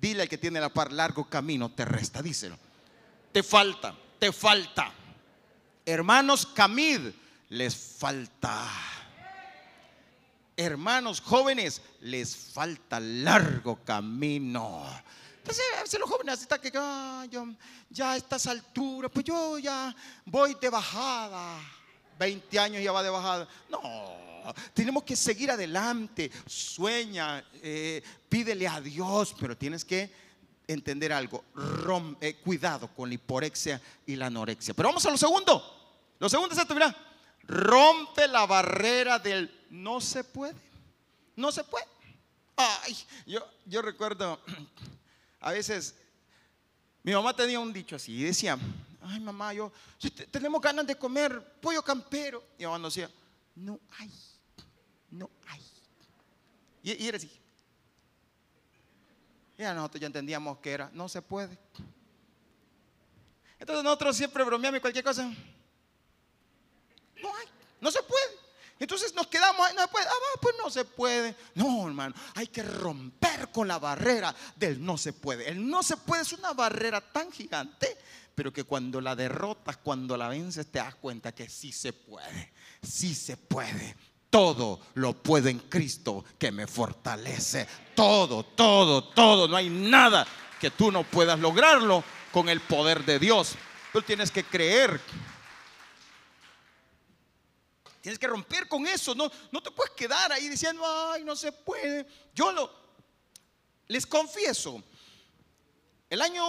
[0.00, 2.58] Dile al que tiene la par, largo camino te resta, díselo.
[3.32, 4.92] Te falta, te falta.
[5.84, 7.00] Hermanos, Camid,
[7.50, 8.68] les falta.
[10.56, 14.84] Hermanos jóvenes, les falta largo camino.
[15.38, 16.72] Entonces, a los jóvenes están que
[17.90, 21.58] ya a estas alturas, pues yo ya voy de bajada.
[22.18, 23.46] 20 años ya va de bajada.
[23.68, 23.80] No,
[24.74, 26.30] tenemos que seguir adelante.
[26.46, 30.10] Sueña, eh, pídele a Dios, pero tienes que
[30.66, 31.44] entender algo.
[32.20, 34.74] Eh, cuidado con la hiporexia y la anorexia.
[34.74, 36.14] Pero vamos a lo segundo.
[36.18, 36.94] Lo segundo es esto, mira.
[37.44, 40.54] Rompe la barrera del no se puede.
[41.36, 41.86] No se puede.
[42.56, 44.40] Ay, yo, yo recuerdo,
[45.40, 45.94] a veces,
[47.02, 48.58] mi mamá tenía un dicho así y decía,
[49.02, 49.70] ay mamá, yo,
[50.30, 52.42] tenemos ganas de comer pollo campero.
[52.58, 53.10] Y mamá decía,
[53.54, 54.10] no hay
[55.10, 55.62] no hay.
[56.82, 57.30] Y, era así.
[59.58, 61.58] Ya nosotros ya entendíamos que era, no se puede.
[63.58, 65.24] Entonces nosotros siempre bromeamos y cualquier cosa.
[67.22, 67.46] No hay,
[67.80, 68.46] no se puede.
[68.78, 71.36] Entonces nos quedamos, no se puede, ah, pues no se puede.
[71.54, 75.48] No, hermano, hay que romper con la barrera del no se puede.
[75.48, 77.96] El no se puede es una barrera tan gigante,
[78.34, 82.52] pero que cuando la derrotas, cuando la vences, te das cuenta que sí se puede,
[82.82, 83.96] sí se puede
[84.36, 87.66] todo lo puedo en Cristo que me fortalece.
[87.94, 89.48] Todo, todo, todo.
[89.48, 90.26] No hay nada
[90.60, 93.54] que tú no puedas lograrlo con el poder de Dios.
[93.94, 95.00] Tú tienes que creer.
[98.02, 99.14] Tienes que romper con eso.
[99.14, 102.06] No, no te puedes quedar ahí diciendo, ay, no se puede.
[102.34, 102.70] Yo lo,
[103.88, 104.82] les confieso,
[106.10, 106.44] El año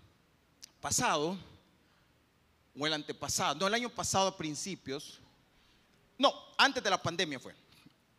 [0.80, 1.36] pasado,
[2.74, 5.20] o el antepasado, no, el año pasado a principios,
[6.18, 7.54] no, antes de la pandemia fue,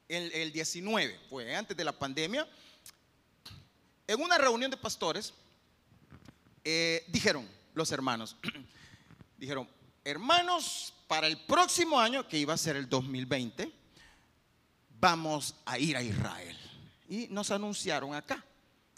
[0.07, 2.47] el, el 19 fue, antes de la pandemia,
[4.07, 5.33] en una reunión de pastores,
[6.63, 8.35] eh, dijeron los hermanos,
[9.37, 9.67] dijeron,
[10.03, 13.71] hermanos, para el próximo año, que iba a ser el 2020,
[14.99, 16.57] vamos a ir a Israel.
[17.09, 18.43] Y nos anunciaron acá,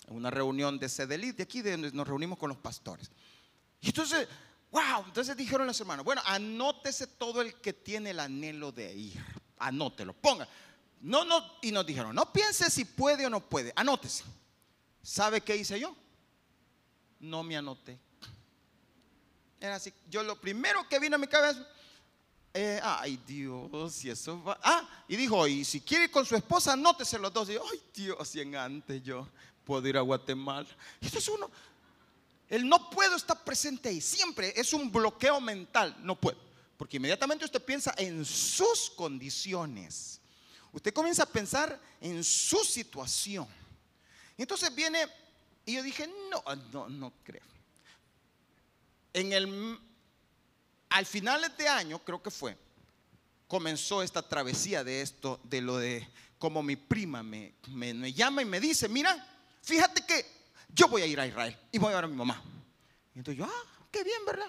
[0.07, 3.11] en una reunión de Sedelit, de aquí de donde nos reunimos con los pastores.
[3.81, 4.27] Y entonces,
[4.75, 9.25] wow, entonces dijeron los hermanos, bueno, anótese todo el que tiene el anhelo de ir,
[9.57, 10.47] anótelo, ponga.
[10.99, 14.25] No, no, y nos dijeron, no piense si puede o no puede, anótese.
[15.01, 15.95] ¿Sabe qué hice yo?
[17.21, 17.97] No me anoté.
[19.61, 21.65] Era así, yo lo primero que vino a mi cabeza,
[22.53, 24.59] eh, ay Dios, y eso va.
[24.61, 27.49] Ah, y dijo, y si quiere ir con su esposa, anótese los dos.
[27.49, 29.27] Y yo, ay Dios, y en antes yo
[29.63, 30.67] puedo ir a Guatemala.
[30.99, 31.49] Esto es uno,
[32.49, 34.01] el no puedo estar presente ahí.
[34.01, 36.37] Siempre es un bloqueo mental, no puedo.
[36.77, 40.19] Porque inmediatamente usted piensa en sus condiciones.
[40.71, 43.47] Usted comienza a pensar en su situación.
[44.37, 45.07] Y entonces viene,
[45.65, 47.41] y yo dije, no, no, no creo.
[49.13, 49.79] En el,
[50.89, 52.57] al final de este año, creo que fue,
[53.47, 58.45] comenzó esta travesía de esto, de lo de como mi prima me, me llama y
[58.45, 59.25] me dice, mira,
[59.61, 60.34] fíjate que
[60.69, 62.41] yo voy a ir a Israel y voy a ver a mi mamá.
[63.13, 64.47] Y entonces yo, ah, qué bien, ¿verdad?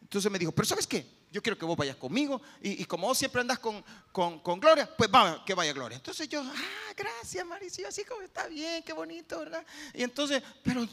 [0.00, 1.18] Entonces me dijo, pero ¿sabes qué?
[1.30, 4.58] Yo quiero que vos vayas conmigo y, y como vos siempre andas con, con, con
[4.58, 5.96] Gloria, pues va, que vaya Gloria.
[5.96, 9.64] Entonces yo, ah, gracias Maricio, así como está bien, qué bonito, ¿verdad?
[9.92, 10.88] Y entonces, pero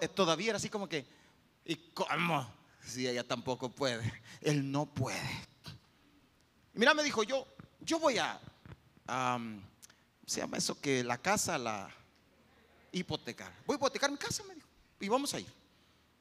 [0.00, 1.06] eh, todavía era así como que,
[1.64, 2.52] ¿y cómo?
[2.84, 5.48] Si ella tampoco puede, él no puede.
[6.74, 7.46] Mira, me dijo, yo,
[7.80, 8.38] yo voy a,
[10.26, 11.90] se llama eso que la casa la
[12.92, 13.52] hipotecar.
[13.66, 14.68] Voy a hipotecar mi casa, me dijo,
[15.00, 15.46] y vamos a ir.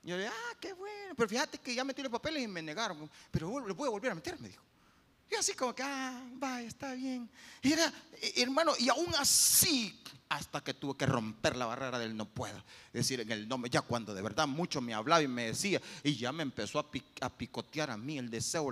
[0.04, 2.62] Yo le dije, ah, qué bueno, pero fíjate que ya metí los papeles y me
[2.62, 4.64] negaron, pero lo voy a volver a meter, me dijo.
[5.32, 7.30] Y así como que, ah, vaya, está bien.
[7.62, 7.88] Y era,
[8.22, 12.62] eh, hermano, y aún así, hasta que tuve que romper la barrera del no puedo.
[12.92, 16.18] Decir, en el nombre, ya cuando de verdad mucho me hablaba y me decía, y
[16.18, 18.70] ya me empezó a, pic- a picotear a mí el deseo.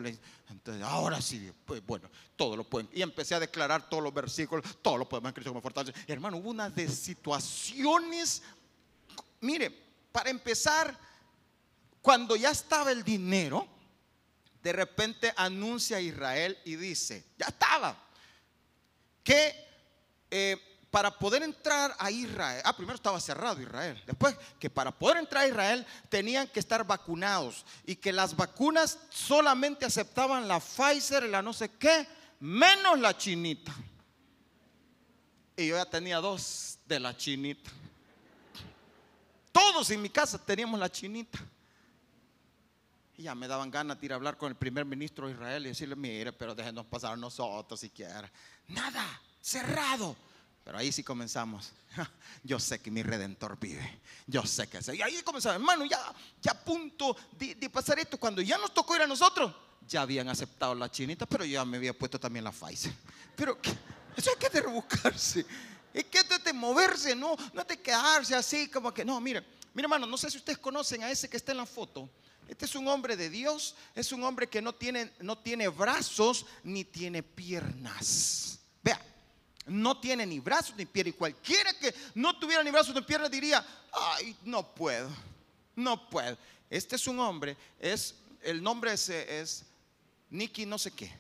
[0.50, 2.90] Entonces, ahora sí, pues bueno, todo lo pueden.
[2.94, 5.98] Y empecé a declarar todos los versículos, todo lo podemos en Cristo como fortaleza.
[6.08, 8.42] Hermano, hubo una de situaciones,
[9.40, 9.70] mire,
[10.12, 10.98] para empezar,
[12.02, 13.66] cuando ya estaba el dinero,
[14.62, 17.98] de repente anuncia a Israel y dice, ya estaba,
[19.24, 19.54] que
[20.30, 20.58] eh,
[20.92, 25.44] para poder entrar a Israel, ah, primero estaba cerrado Israel, después que para poder entrar
[25.44, 31.30] a Israel tenían que estar vacunados y que las vacunas solamente aceptaban la Pfizer y
[31.30, 32.08] la no sé qué,
[32.40, 33.74] menos la chinita.
[35.56, 37.70] Y yo ya tenía dos de la chinita.
[39.52, 41.40] Todos en mi casa teníamos la chinita.
[43.20, 45.66] Y ya me daban ganas de ir a hablar con el primer ministro de Israel
[45.66, 48.32] y decirle, mire, pero déjenos pasar nosotros siquiera.
[48.70, 50.16] Nada, cerrado.
[50.64, 51.74] Pero ahí sí comenzamos.
[52.46, 54.00] Yo sé que mi redentor vive.
[54.26, 54.96] Yo sé que sé.
[54.96, 56.00] Y ahí comenzamos, hermano, ya,
[56.42, 58.18] ya a punto de, de pasar esto.
[58.18, 59.54] Cuando ya nos tocó ir a nosotros,
[59.86, 62.94] ya habían aceptado la chinita, pero yo ya me había puesto también la Pfizer.
[63.36, 63.72] Pero ¿qué?
[64.16, 65.46] eso hay que de rebuscarse.
[65.94, 69.88] Es que es de moverse, no, no de quedarse así como que, no, mire, mire
[69.88, 72.10] hermano, no sé si ustedes conocen a ese que está en la foto.
[72.50, 76.48] Este es un hombre de Dios, es un hombre que no tiene, no tiene brazos
[76.64, 78.60] ni tiene piernas.
[78.82, 79.00] Vea,
[79.68, 81.14] no tiene ni brazos ni piernas.
[81.14, 85.10] Y cualquiera que no tuviera ni brazos ni piernas diría, ay, no puedo,
[85.76, 86.36] no puedo.
[86.72, 89.64] Este es un hombre, es, el nombre es, es
[90.32, 91.12] Nicky no sé qué.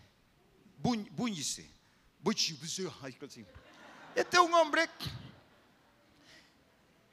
[0.82, 1.70] Buñ- Buñice.
[4.15, 4.89] Este es un hombre,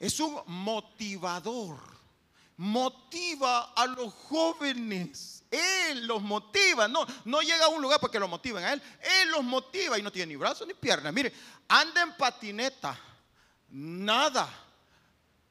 [0.00, 1.95] es un motivador.
[2.56, 5.44] Motiva a los jóvenes.
[5.50, 6.88] Él los motiva.
[6.88, 8.82] No, no llega a un lugar porque lo motiven a él.
[9.22, 11.12] Él los motiva y no tiene ni brazos ni piernas.
[11.12, 11.32] Mire,
[11.68, 12.98] anda en patineta.
[13.68, 14.48] Nada.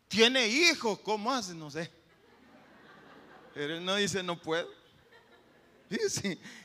[0.08, 1.00] Tiene hijos.
[1.00, 1.54] ¿Cómo hace?
[1.54, 1.92] No sé.
[3.54, 4.70] Pero él no dice no puedo.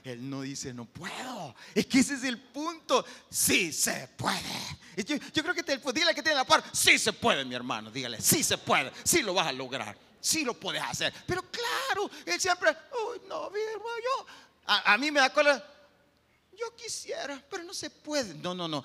[0.05, 1.55] Él no dice no puedo.
[1.75, 3.05] Es que ese es el punto.
[3.29, 4.41] Sí se puede.
[5.07, 6.65] Yo, creo que te, pues, dígale que tiene la par.
[6.73, 7.91] Sí se puede, mi hermano.
[7.91, 8.93] Dígale, sí se puede.
[9.05, 9.97] Sí lo vas a lograr.
[10.21, 11.13] Sí lo puedes hacer.
[11.27, 14.27] Pero claro, él siempre, uy, no, mi hermano, yo.
[14.67, 15.65] A, mí me da cola.
[16.53, 18.35] Yo quisiera, pero no se puede.
[18.35, 18.85] No, no, no.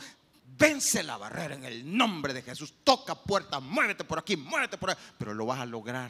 [0.58, 2.74] Vence la barrera en el nombre de Jesús.
[2.84, 4.96] Toca puertas, muévete por aquí, muévete por ahí.
[5.18, 6.10] Pero lo vas a lograr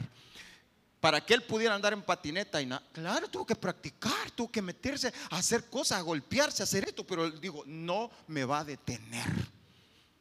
[1.00, 2.82] para que él pudiera andar en patineta y nada.
[2.92, 7.06] Claro, tuvo que practicar, tuvo que meterse a hacer cosas, a golpearse, a hacer esto,
[7.06, 9.28] pero él dijo, no me va a detener.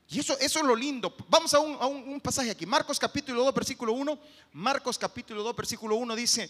[0.07, 1.15] Y eso, eso es lo lindo.
[1.27, 2.65] Vamos a, un, pasaje aquí.
[2.65, 4.19] Marcos capítulo 2, versículo 1.
[4.53, 6.49] Marcos capítulo 2, versículo 1 dice,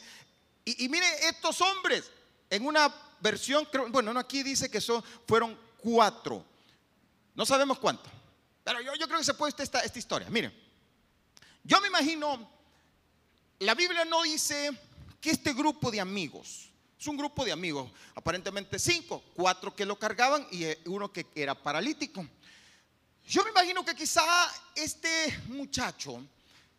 [0.65, 2.11] y, mire, estos hombres,
[2.49, 6.43] en una versión, bueno, no, aquí dice que son, fueron cuatro.
[7.35, 8.09] No sabemos cuánto.
[8.63, 10.29] Pero yo, yo creo que se puede esta, esta historia.
[10.29, 10.53] Miren,
[11.63, 12.49] yo me imagino,
[13.59, 14.71] la Biblia no dice
[15.21, 19.97] que este grupo de amigos, es un grupo de amigos, aparentemente cinco, cuatro que lo
[19.97, 22.25] cargaban y eh, uno que era paralítico.
[23.27, 24.23] Yo me imagino que quizá
[24.75, 26.23] este muchacho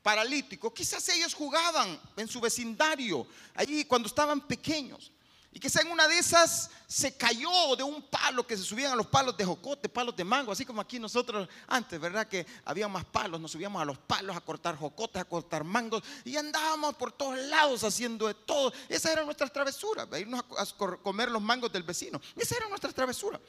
[0.03, 5.11] paralítico, quizás ellos jugaban en su vecindario, allí cuando estaban pequeños.
[5.57, 8.95] Y quizá en una de esas se cayó de un palo que se subían a
[8.95, 12.29] los palos de jocote, palos de mango, así como aquí nosotros antes, ¿verdad?
[12.29, 16.03] Que había más palos, nos subíamos a los palos a cortar jocotes, a cortar mangos
[16.27, 18.71] y andábamos por todos lados haciendo de todo.
[18.89, 20.67] Esa era nuestra travesura, irnos a
[21.03, 22.21] comer los mangos del vecino.
[22.37, 23.41] Esa era nuestra travesura.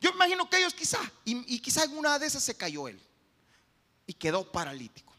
[0.00, 3.00] Yo imagino que ellos quizá, y, y quizá en una de esas se cayó él
[4.06, 5.12] y quedó paralítico.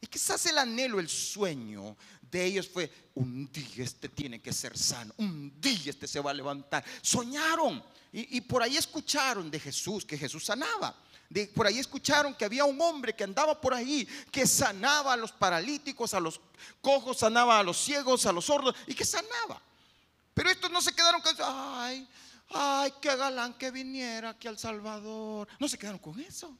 [0.00, 1.96] Y quizás el anhelo, el sueño
[2.30, 6.32] de ellos fue, un día este tiene que ser sano, un día este se va
[6.32, 6.84] a levantar.
[7.00, 10.94] Soñaron y, por ahí escucharon de Jesús, que Jesús sanaba.
[11.28, 15.16] De, por ahí escucharon que había un hombre que andaba por ahí, que sanaba a
[15.16, 16.40] los paralíticos, a los
[16.80, 19.60] cojos, sanaba a los ciegos, a los sordos, y que sanaba.
[20.32, 22.06] Pero estos no se quedaron ay,
[22.54, 25.48] ay, qué galán que viniera aquí al Salvador.
[25.58, 26.56] No se quedaron con eso.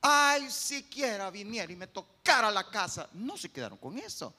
[0.00, 3.08] Ay, siquiera viniera y me tocara la casa.
[3.14, 4.34] No se quedaron con eso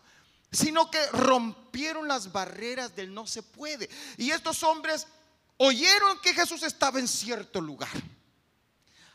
[0.52, 3.90] sino que rompieron las barreras del no se puede.
[4.18, 5.08] Y estos hombres
[5.58, 7.90] oyeron que Jesús estaba en cierto lugar.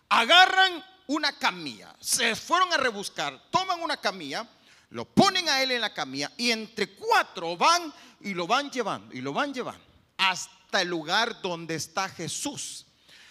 [0.08, 4.48] Agarran una camilla, se fueron a rebuscar, toman una camilla,
[4.90, 9.14] lo ponen a él en la camilla y entre cuatro van y lo van llevando
[9.14, 9.84] y lo van llevando
[10.16, 12.86] hasta el lugar donde está Jesús.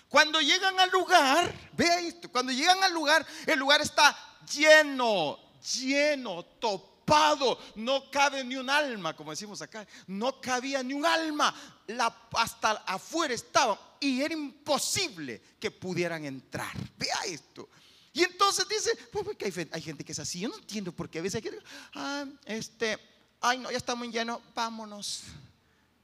[0.10, 4.16] Cuando llegan al lugar, vea esto, cuando llegan al lugar, el lugar está
[4.54, 5.40] lleno,
[5.76, 11.54] lleno, topado, no cabe ni un alma, como decimos acá, no cabía ni un alma,
[11.88, 16.76] la, hasta afuera estaba y era imposible que pudieran entrar.
[16.98, 17.70] Vea esto.
[18.14, 21.20] Y entonces dice, pues, pues hay, gente que es así, yo no entiendo por qué
[21.20, 21.60] a veces hay que,
[21.96, 23.00] ah, este,
[23.42, 25.24] ay no, ya está muy lleno, vámonos.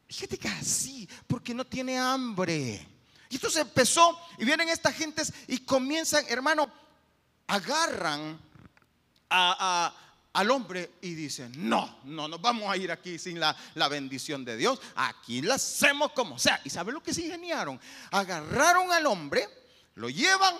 [0.10, 2.86] Gente que así, porque no tiene hambre.
[3.30, 6.72] Y esto se empezó y vienen estas gentes y comienzan, hermano,
[7.45, 8.39] agarran
[9.30, 13.56] al hombre y dicen, no, no nos vamos a ir aquí sin la,
[13.89, 16.60] bendición de Dios, aquí la hacemos como sea.
[16.63, 17.80] ¿Y sabe lo que se ingeniaron?
[18.10, 19.48] Agarraron al hombre,
[19.93, 20.56] lo llevan,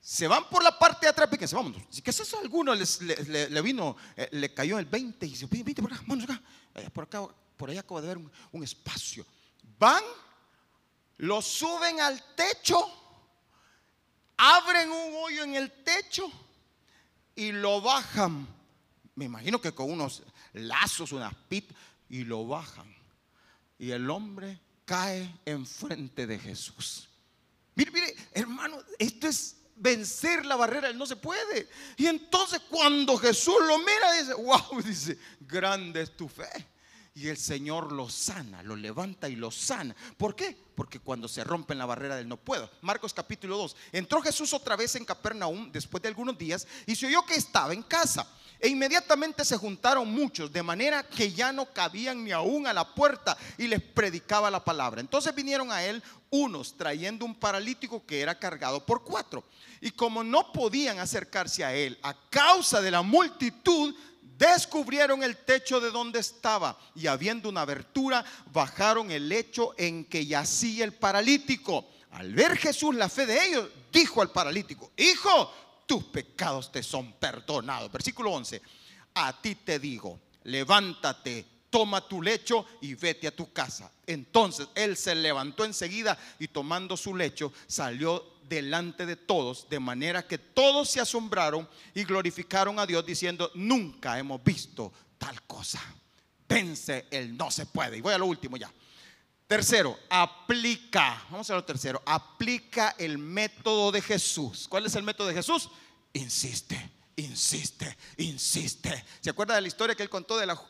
[0.00, 1.82] se van por la parte de atrás, fíjense, vámonos.
[1.88, 5.92] Si eso a alguno le, vino, eh, le cayó el 20 y dice, vente por
[5.92, 6.42] acá, vámonos acá,
[6.74, 8.18] eh, por acá, por allá acabo de ver
[8.52, 9.24] un espacio.
[9.78, 10.02] Van
[11.22, 12.84] lo suben al techo,
[14.36, 16.28] abren un hoyo en el techo
[17.36, 18.46] y lo bajan.
[19.14, 21.70] Me imagino que con unos lazos, unas pit,
[22.08, 22.92] y lo bajan.
[23.78, 27.08] Y el hombre cae enfrente de Jesús.
[27.76, 31.68] Mire, mire, hermano, esto es vencer la barrera, él no se puede.
[31.96, 36.66] Y entonces cuando Jesús lo mira, dice, wow, dice, grande es tu fe
[37.14, 39.94] y el Señor lo sana, lo levanta y lo sana.
[40.16, 40.56] ¿Por qué?
[40.74, 42.70] Porque cuando se rompe la barrera del no puedo.
[42.80, 43.76] Marcos capítulo 2.
[43.92, 47.74] Entró Jesús otra vez en Capernaum después de algunos días y se oyó que estaba
[47.74, 48.26] en casa.
[48.58, 52.94] E inmediatamente se juntaron muchos, de manera que ya no cabían ni aún a la
[52.94, 55.00] puerta y les predicaba la palabra.
[55.00, 59.44] Entonces vinieron a él unos trayendo un paralítico que era cargado por cuatro.
[59.80, 63.94] Y como no podían acercarse a él a causa de la multitud,
[64.48, 70.26] descubrieron el techo de donde estaba y habiendo una abertura, bajaron el lecho en que
[70.26, 71.86] yacía el paralítico.
[72.12, 75.52] Al ver Jesús la fe de ellos, dijo al paralítico, hijo,
[75.86, 77.90] tus pecados te son perdonados.
[77.92, 78.60] Versículo 11,
[79.14, 83.90] a ti te digo, levántate, toma tu lecho y vete a tu casa.
[84.06, 90.26] Entonces él se levantó enseguida y tomando su lecho salió delante de todos, de manera
[90.26, 95.82] que todos se asombraron y glorificaron a Dios diciendo, nunca hemos visto tal cosa.
[96.46, 97.96] Vence el no se puede.
[97.96, 98.70] Y voy a lo último ya.
[99.46, 104.66] Tercero, aplica, vamos a lo tercero, aplica el método de Jesús.
[104.68, 105.70] ¿Cuál es el método de Jesús?
[106.12, 109.02] Insiste, insiste, insiste.
[109.22, 110.60] ¿Se acuerda de la historia que él contó de la,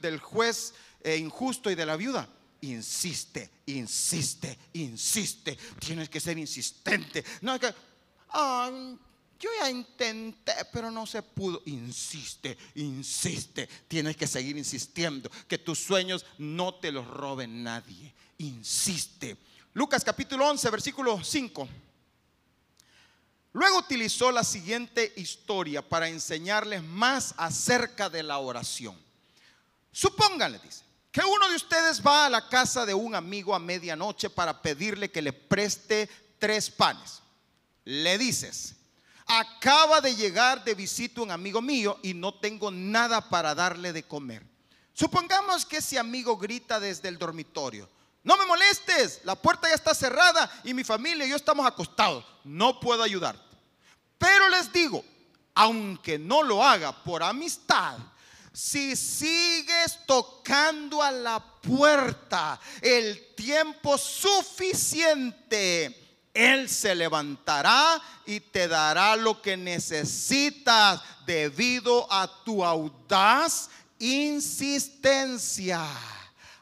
[0.00, 2.28] del juez eh, injusto y de la viuda?
[2.60, 5.56] Insiste, insiste, insiste.
[5.78, 7.24] Tienes que ser insistente.
[7.40, 7.74] No es que,
[9.38, 11.62] yo ya intenté, pero no se pudo.
[11.66, 13.68] Insiste, insiste.
[13.88, 15.30] Tienes que seguir insistiendo.
[15.46, 18.14] Que tus sueños no te los robe nadie.
[18.38, 19.36] Insiste.
[19.74, 21.68] Lucas capítulo 11, versículo 5.
[23.52, 28.96] Luego utilizó la siguiente historia para enseñarles más acerca de la oración.
[29.92, 30.84] Supónganle, dice,
[31.16, 35.10] que uno de ustedes va a la casa de un amigo a medianoche para pedirle
[35.10, 37.22] que le preste tres panes.
[37.86, 38.74] Le dices,
[39.24, 44.02] acaba de llegar de visita un amigo mío y no tengo nada para darle de
[44.02, 44.44] comer.
[44.92, 47.88] Supongamos que ese amigo grita desde el dormitorio,
[48.22, 52.26] no me molestes, la puerta ya está cerrada y mi familia y yo estamos acostados,
[52.44, 53.56] no puedo ayudarte.
[54.18, 55.02] Pero les digo,
[55.54, 57.96] aunque no lo haga por amistad,
[58.56, 65.94] si sigues tocando a la puerta el tiempo suficiente,
[66.32, 75.86] Él se levantará y te dará lo que necesitas debido a tu audaz insistencia.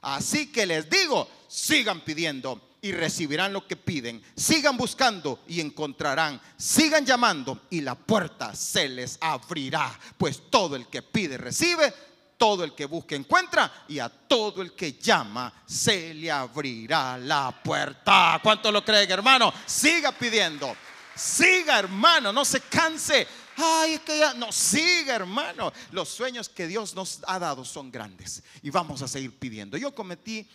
[0.03, 4.22] Así que les digo, sigan pidiendo y recibirán lo que piden.
[4.37, 6.39] Sigan buscando y encontrarán.
[6.55, 9.99] Sigan llamando y la puerta se les abrirá.
[10.18, 11.95] Pues todo el que pide recibe,
[12.37, 17.59] todo el que busca encuentra y a todo el que llama se le abrirá la
[17.64, 18.39] puerta.
[18.43, 19.51] ¿Cuánto lo creen, hermano?
[19.64, 20.76] Siga pidiendo.
[21.16, 23.26] Siga, hermano, no se canse.
[23.57, 25.72] Ay, es que ya no siga, hermano.
[25.91, 29.78] Los sueños que Dios nos ha dado son grandes y vamos a seguir pidiendo.
[29.78, 30.47] Yo cometí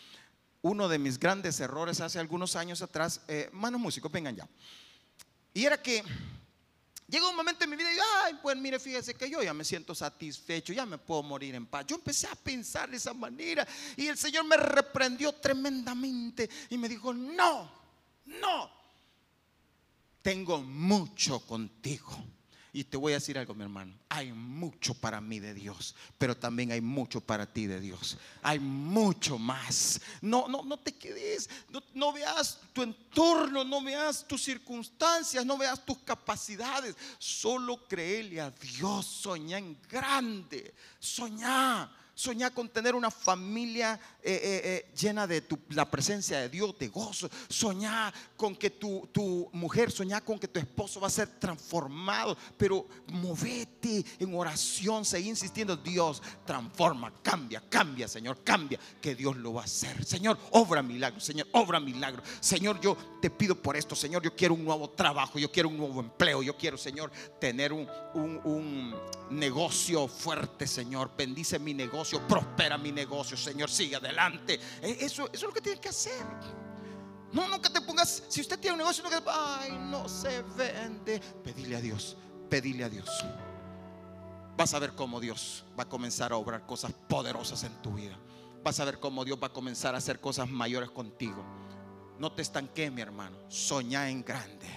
[0.62, 4.48] uno de mis grandes errores hace algunos años atrás, eh, manos músicos, vengan ya.
[5.54, 6.04] Y era que
[7.08, 9.64] llegó un momento en mi vida y, ay, pues mire, fíjese que yo ya me
[9.64, 11.86] siento satisfecho, ya me puedo morir en paz.
[11.88, 16.90] Yo empecé a pensar de esa manera y el Señor me reprendió tremendamente y me
[16.90, 17.72] dijo, no,
[18.26, 18.72] no,
[20.22, 22.24] tengo mucho contigo
[22.72, 23.94] y te voy a decir algo, mi hermano.
[24.10, 28.18] Hay mucho para mí de Dios, pero también hay mucho para ti de Dios.
[28.42, 30.02] Hay mucho más.
[30.22, 35.58] No, no, no te quedes, no, no veas tu entorno, no veas tus circunstancias, no
[35.58, 36.96] veas tus capacidades.
[37.18, 39.06] Solo créele a Dios.
[39.06, 40.74] Soñá en grande.
[41.00, 41.92] Soñá.
[42.20, 46.90] Soñá con tener una familia eh, eh, eh, llena de la presencia de Dios, de
[46.90, 47.30] gozo.
[47.48, 52.38] Soñá con que tu, tu, mujer, soñá con que tu esposo va a ser transformado.
[52.58, 55.76] Pero movete en oración, seguí insistiendo.
[55.76, 58.80] Dios transforma, cambia, cambia, Señor, cambia.
[59.02, 60.06] Que Dios lo va a hacer.
[60.06, 62.24] Señor, obra milagro, Señor, obra milagro.
[62.40, 64.24] Señor, yo te pido por esto, Señor.
[64.24, 66.42] Yo quiero un nuevo trabajo, yo quiero un nuevo empleo.
[66.42, 67.12] Yo quiero, Señor,
[67.42, 68.96] tener un, un, un
[69.32, 71.12] negocio fuerte, Señor.
[71.18, 74.60] Bendice mi negocio prospera mi negocio, Señor, sigue adelante.
[74.82, 76.69] Eh, eso, eso es lo que tienes que hacer.
[77.32, 81.20] No, nunca te pongas, si usted tiene un negocio, que, ay, no se vende.
[81.44, 82.18] Pedile a Dios,
[82.50, 83.10] pedile a Dios.
[84.58, 88.18] Vas a ver cómo Dios va a comenzar a obrar cosas poderosas en tu vida.
[88.64, 91.46] Vas a ver cómo Dios va a comenzar a hacer cosas mayores contigo.
[92.18, 93.38] No te estanques, mi hermano.
[93.48, 94.68] Soñá en grande.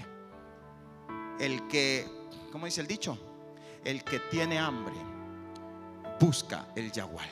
[1.41, 2.07] El que,
[2.53, 3.19] ¿cómo dice el dicho?
[3.85, 4.95] El que tiene hambre
[6.21, 7.29] busca el yagual.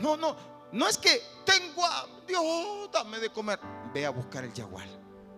[0.00, 0.36] No, no,
[0.72, 1.82] no es que tengo
[2.26, 3.60] Dios, dame de comer.
[3.94, 4.88] Ve a buscar el yagual.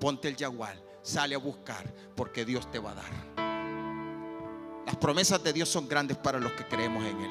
[0.01, 0.83] Ponte el yagual.
[1.03, 1.85] Sale a buscar
[2.16, 3.39] porque Dios te va a dar.
[4.87, 7.31] Las promesas de Dios son grandes para los que creemos en Él.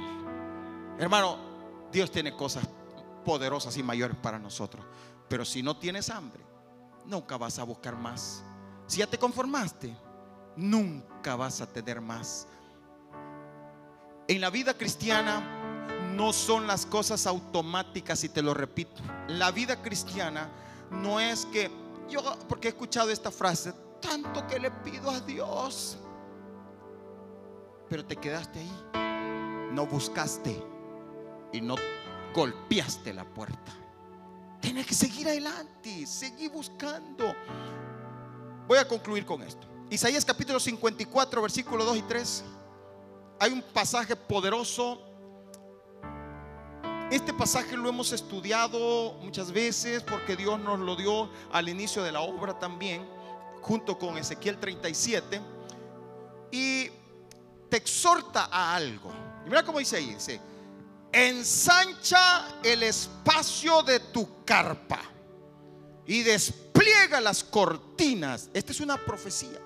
[0.99, 1.37] Hermano,
[1.91, 2.67] Dios tiene cosas
[3.25, 4.85] poderosas y mayores para nosotros.
[5.27, 6.43] Pero si no tienes hambre,
[7.05, 8.43] nunca vas a buscar más.
[8.85, 9.95] Si ya te conformaste,
[10.55, 12.47] nunca vas a tener más.
[14.27, 15.56] En la vida cristiana
[16.17, 19.03] no son las cosas automáticas y te lo repito.
[19.27, 20.49] La vida cristiana
[20.89, 21.69] no es que
[22.09, 25.97] yo, porque he escuchado esta frase, tanto que le pido a Dios,
[27.87, 30.59] pero te quedaste ahí, no buscaste
[31.53, 31.75] y no
[32.33, 33.71] golpeaste la puerta.
[34.59, 37.35] Tienes que seguir adelante, seguir buscando.
[38.67, 39.67] Voy a concluir con esto.
[39.91, 42.43] Isaías capítulo 54, versículo 2 y 3
[43.39, 45.06] hay un pasaje poderoso.
[47.09, 52.11] Este pasaje lo hemos estudiado muchas veces porque Dios nos lo dio al inicio de
[52.11, 53.07] la obra también,
[53.61, 55.39] junto con Ezequiel 37.
[56.51, 56.89] Y
[57.69, 59.09] te exhorta a algo.
[59.45, 60.41] Y mira cómo dice ahí, dice,
[61.13, 64.99] ensancha el espacio de tu carpa
[66.05, 68.49] y despliega las cortinas.
[68.53, 69.61] Esta es una profecía.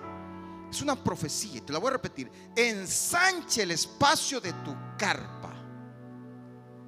[0.70, 2.30] Es una profecía, te la voy a repetir.
[2.54, 5.41] Ensanche el espacio de tu carpa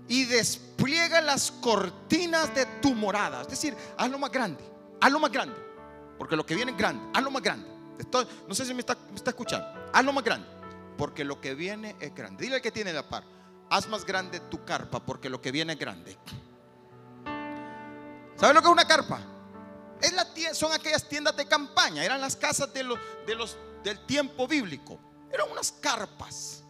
[0.09, 3.42] y despliega las cortinas de tu morada.
[3.42, 4.64] Es decir, hazlo más grande,
[5.00, 5.57] hazlo más grande.
[6.18, 7.68] Porque lo que viene es grande, hazlo más grande.
[8.48, 9.66] no sé si me está, me está escuchando.
[9.92, 10.46] Hazlo más grande.
[10.96, 12.44] Porque lo que viene es grande.
[12.44, 13.24] Dile al que tiene la par.
[13.70, 16.16] Haz más grande tu carpa porque lo que viene es grande.
[18.36, 19.20] ¿Sabes lo que es una carpa?
[20.00, 24.46] es son aquellas tiendas de campaña, eran las casas de los, de los, del tiempo
[24.46, 24.98] bíblico,
[25.32, 26.62] eran unas carpas.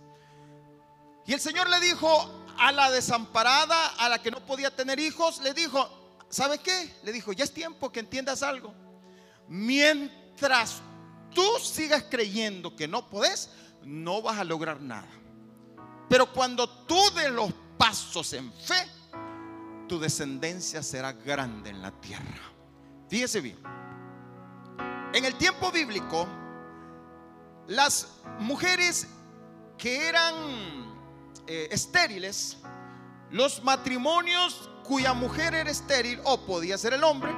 [1.26, 5.40] Y el Señor le dijo a la desamparada, a la que no podía tener hijos,
[5.40, 5.88] le dijo,
[6.28, 6.94] ¿sabe qué?
[7.02, 8.74] Le dijo, ya es tiempo que entiendas algo.
[9.48, 10.80] Mientras
[11.34, 13.50] tú sigas creyendo que no podés,
[13.82, 15.08] no vas a lograr nada.
[16.08, 18.86] Pero cuando tú de los pasos en fe,
[19.88, 22.52] tu descendencia será grande en la tierra.
[23.08, 23.58] Fíjese bien.
[25.12, 26.26] En el tiempo bíblico,
[27.68, 28.08] las
[28.40, 29.06] mujeres
[29.78, 30.93] que eran
[31.46, 32.58] eh, estériles,
[33.30, 37.32] los matrimonios cuya mujer era estéril o podía ser el hombre,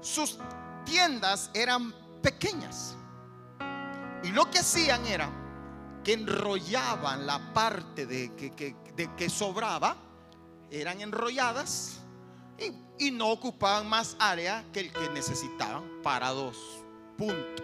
[0.00, 0.38] sus
[0.84, 1.92] tiendas eran
[2.22, 2.96] pequeñas.
[4.22, 5.30] Y lo que hacían era
[6.04, 9.96] que enrollaban la parte de que, de que sobraba,
[10.70, 12.00] eran enrolladas
[12.58, 16.56] y, y, no ocupaban más área que el que necesitaban para dos.
[17.16, 17.62] Punto.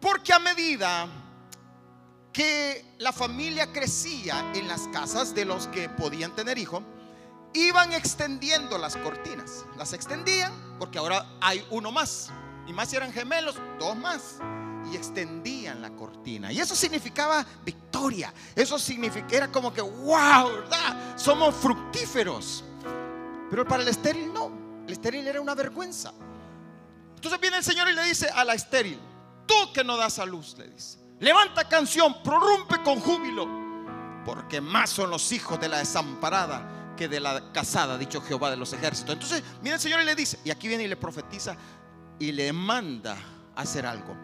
[0.00, 1.08] Porque a medida
[2.34, 6.82] que la familia crecía en las casas de los que podían tener hijos,
[7.54, 9.64] iban extendiendo las cortinas.
[9.78, 12.30] Las extendían porque ahora hay uno más.
[12.66, 14.38] Y más si eran gemelos, dos más.
[14.92, 16.52] Y extendían la cortina.
[16.52, 18.34] Y eso significaba victoria.
[18.56, 20.64] Eso significaba, era como que, wow.
[21.14, 22.64] Somos fructíferos.
[23.48, 24.50] Pero para el estéril no.
[24.86, 26.12] El estéril era una vergüenza.
[27.14, 28.98] Entonces viene el Señor y le dice a la estéril,
[29.46, 33.46] tú que no das a luz, le dice Levanta canción, prorrumpe con júbilo,
[34.24, 38.56] porque más son los hijos de la desamparada que de la casada, dicho Jehová de
[38.56, 39.14] los ejércitos.
[39.14, 41.56] Entonces, mira el Señor y le dice, y aquí viene y le profetiza
[42.18, 43.16] y le manda
[43.54, 44.16] a hacer algo.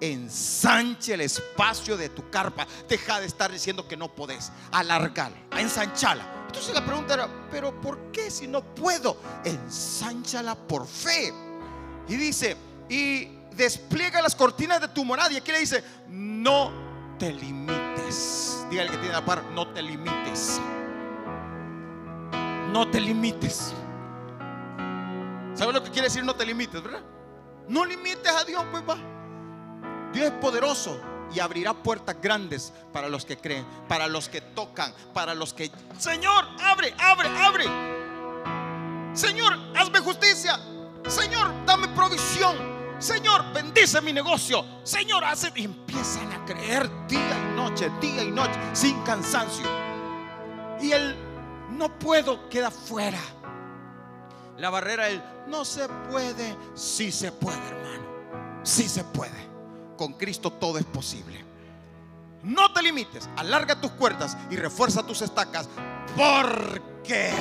[0.00, 2.66] Ensanche el espacio de tu carpa.
[2.88, 4.52] Deja de estar diciendo que no podés.
[4.72, 6.44] Alargala, ensanchala.
[6.46, 9.16] Entonces la pregunta era, ¿pero por qué si no puedo?
[9.44, 11.32] Ensánchala por fe.
[12.08, 12.56] Y dice,
[12.88, 15.32] y despliega las cortinas de tu morada.
[15.32, 16.70] Y aquí le dice, no
[17.18, 18.66] te limites.
[18.70, 20.60] Diga el que tiene la par, no te limites.
[22.72, 23.72] No te limites.
[25.54, 27.02] ¿Sabes lo que quiere decir no te limites, verdad?
[27.68, 28.98] No limites a Dios, pues.
[30.12, 31.00] Dios es poderoso
[31.34, 35.70] y abrirá puertas grandes para los que creen, para los que tocan, para los que...
[35.98, 37.64] Señor, abre, abre, abre.
[39.14, 40.60] Señor, hazme justicia.
[41.08, 42.75] Señor, dame provisión.
[42.98, 44.64] Señor, bendice mi negocio.
[44.82, 49.66] Señor, hace y empiezan a creer día y noche, día y noche, sin cansancio.
[50.80, 51.14] Y el
[51.70, 53.20] no puedo queda fuera.
[54.56, 58.62] La barrera el no se puede, sí se puede, hermano.
[58.62, 59.46] Sí se puede.
[59.98, 61.44] Con Cristo todo es posible.
[62.42, 65.68] No te limites, alarga tus cuerdas y refuerza tus estacas,
[66.16, 67.32] porque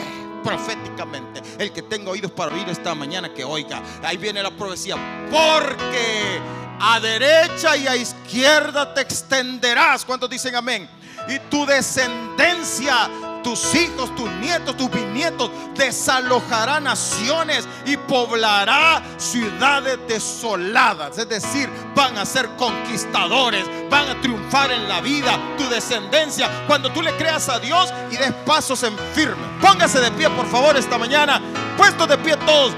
[0.45, 1.41] proféticamente.
[1.57, 3.81] El que tenga oídos para oír esta mañana que oiga.
[4.03, 4.95] Ahí viene la profecía.
[5.31, 6.39] Porque
[6.79, 10.05] a derecha y a izquierda te extenderás.
[10.05, 10.87] ¿Cuántos dicen amén?
[11.27, 13.09] Y tu descendencia
[13.45, 21.15] tus hijos, tus nietos, tus bisnietos, desalojará naciones y poblará ciudades desoladas.
[21.19, 26.91] Es decir, van a ser conquistadores, van a triunfar en la vida, tu descendencia, cuando
[26.91, 29.45] tú le creas a Dios y des pasos en firme.
[29.61, 31.39] Póngase de pie, por favor, esta mañana,
[31.77, 32.73] puestos de pie todos,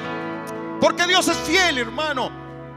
[0.81, 2.29] porque Dios es fiel, hermano.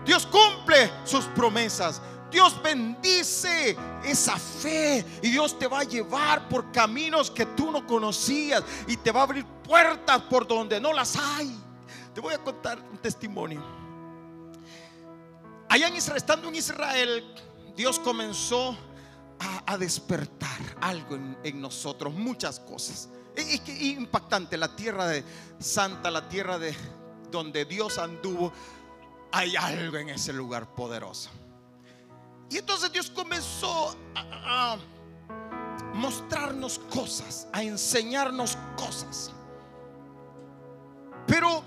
[0.04, 2.00] Dios cumple sus promesas.
[2.30, 7.86] Dios bendice esa fe y Dios te va a llevar por caminos que tú no
[7.86, 11.56] conocías y te va a abrir puertas por donde no las hay.
[12.14, 13.62] Te voy a contar un testimonio.
[15.68, 17.24] Allá en Israel, estando en Israel,
[17.76, 18.76] Dios comenzó
[19.66, 23.08] a, despertar algo en, nosotros, muchas cosas.
[23.34, 25.24] Es impactante, la tierra de
[25.58, 26.74] Santa, la tierra de
[27.30, 28.52] donde Dios anduvo,
[29.32, 31.30] hay algo en ese lugar poderoso.
[32.50, 34.76] Y entonces Dios comenzó a,
[35.94, 39.30] mostrarnos cosas, a enseñarnos cosas.
[41.26, 41.62] Pero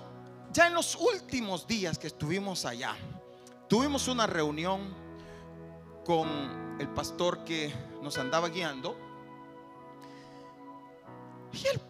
[0.51, 2.95] ya en los últimos días que estuvimos allá,
[3.69, 4.93] tuvimos una reunión
[6.05, 8.97] con el pastor que nos andaba guiando.
[11.53, 11.81] Y él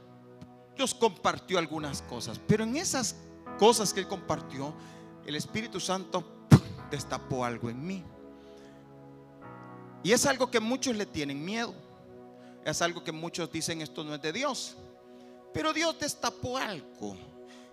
[0.78, 2.39] nos compartió algunas cosas.
[2.48, 3.16] Pero en esas
[3.58, 4.74] cosas que él compartió,
[5.26, 6.24] el Espíritu Santo
[6.91, 8.06] destapó algo en mí.
[10.04, 11.74] Y es algo que muchos le tienen miedo.
[12.66, 14.76] Es algo que muchos dicen esto no es de Dios.
[15.54, 17.16] Pero Dios destapó algo.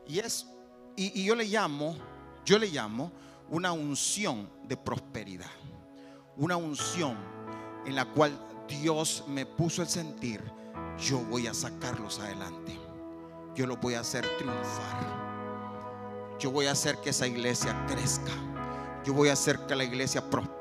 [0.06, 0.46] Y es,
[0.96, 1.96] y, yo le llamo,
[2.44, 3.10] yo le llamo
[3.48, 5.50] una unción de prosperidad.
[6.36, 7.16] Una unción
[7.84, 8.32] en la cual
[8.68, 10.40] Dios me puso el sentir,
[10.98, 12.78] yo voy a sacarlos adelante.
[13.56, 15.18] Yo los voy a hacer triunfar.
[16.38, 18.32] yo voy a hacer que esa iglesia crezca.
[19.04, 20.59] Yo voy a hacer que la iglesia prospere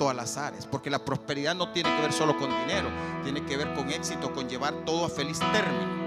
[0.00, 0.66] todas las áreas.
[0.66, 2.88] Porque la prosperidad no tiene que ver solo con dinero,
[3.22, 6.00] tiene que ver con éxito, con llevar todo a feliz término.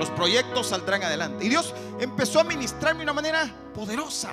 [0.00, 1.44] Los proyectos saldrán adelante.
[1.44, 4.30] Y Dios empezó a ministrarme de una manera poderosa.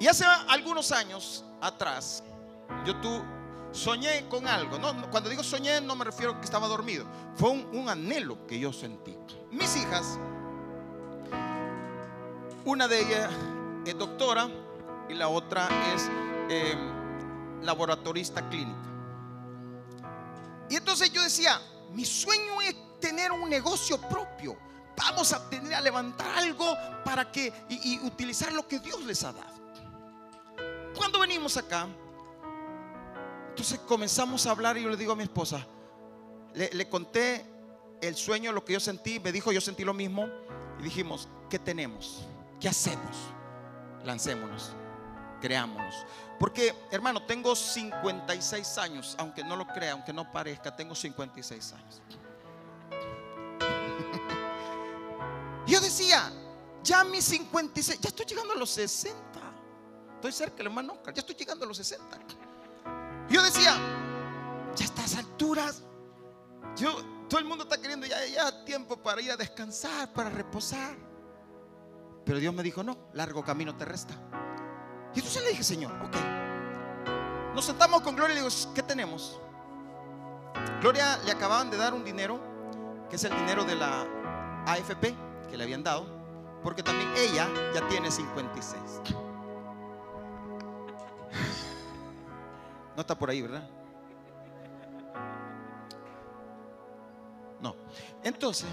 [0.00, 2.24] Y hace algunos años atrás,
[2.84, 3.22] yo tú
[3.70, 4.76] soñé con algo.
[4.76, 7.04] No, cuando digo soñé, no me refiero a que estaba dormido.
[7.36, 9.16] Fue un, anhelo que yo sentí.
[9.52, 10.18] Mis hijas,
[12.64, 13.30] una de ellas
[13.86, 14.48] es doctora
[15.08, 16.08] y la otra es
[16.48, 18.78] em, laboratorista clínica.
[20.68, 21.60] Y entonces yo decía,
[21.92, 24.56] mi sueño es tener un negocio propio.
[24.96, 29.32] Vamos a tener a levantar algo para que y utilizar lo que Dios les ha
[29.32, 29.58] dado
[30.98, 31.86] cuando venimos acá,
[33.50, 35.64] entonces comenzamos a hablar y yo le digo a mi esposa,
[36.54, 37.46] le, conté
[38.00, 40.28] el sueño, lo que yo sentí, me dijo, yo sentí lo mismo,
[40.80, 42.26] y dijimos, ¿qué tenemos?
[42.60, 43.16] ¿Qué hacemos?
[44.04, 44.72] Lancémonos,
[45.40, 45.94] creámonos.
[46.38, 52.02] Porque, hermano, tengo 56 años, aunque no lo crea, aunque no parezca, tengo 56 años.
[55.66, 56.30] yo decía,
[56.82, 59.18] ya mis 56, ya estoy llegando a los 60.
[60.14, 60.98] Estoy cerca, hermano.
[61.06, 62.18] Ya estoy llegando a los 60.
[63.28, 63.76] Yo decía,
[64.74, 65.82] ya a estas alturas,
[66.76, 70.96] yo, todo el mundo está queriendo ya, ya tiempo para ir a descansar, para reposar.
[72.24, 74.14] Pero Dios me dijo, no, largo camino te resta.
[75.14, 76.16] Y entonces le dije, Señor, ok.
[77.54, 79.40] Nos sentamos con Gloria y le digo, ¿qué tenemos?
[80.80, 82.38] Gloria le acababan de dar un dinero,
[83.10, 84.06] que es el dinero de la
[84.66, 85.14] AFP
[85.50, 86.06] que le habían dado,
[86.62, 88.80] porque también ella ya tiene 56.
[92.94, 93.68] No está por ahí, ¿verdad?
[97.60, 97.74] No.
[98.22, 98.68] Entonces,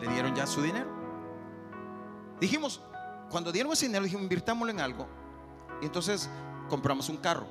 [0.00, 0.88] le dieron ya su dinero.
[2.38, 2.82] Dijimos,
[3.30, 5.06] cuando dieron ese dinero, dijimos, invirtámoslo en algo.
[5.80, 6.28] Y entonces
[6.68, 7.46] compramos un carro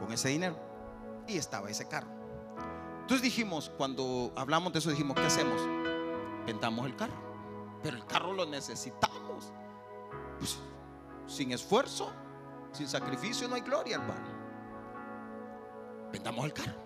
[0.00, 0.58] con ese dinero.
[1.26, 2.08] Y estaba ese carro.
[3.00, 5.60] Entonces dijimos, cuando hablamos de eso, dijimos, ¿qué hacemos?
[6.46, 7.78] Vendamos el carro.
[7.82, 9.52] Pero el carro lo necesitamos.
[10.38, 10.58] Pues,
[11.26, 12.10] sin esfuerzo,
[12.72, 14.28] sin sacrificio no hay gloria, hermano.
[16.10, 16.78] Vendamos el carro.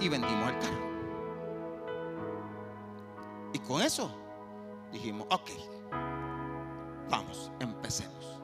[0.00, 0.90] Y vendimos el carro.
[3.52, 4.19] Y con eso
[4.92, 5.50] dijimos, ok,
[7.10, 8.38] vamos, empecemos.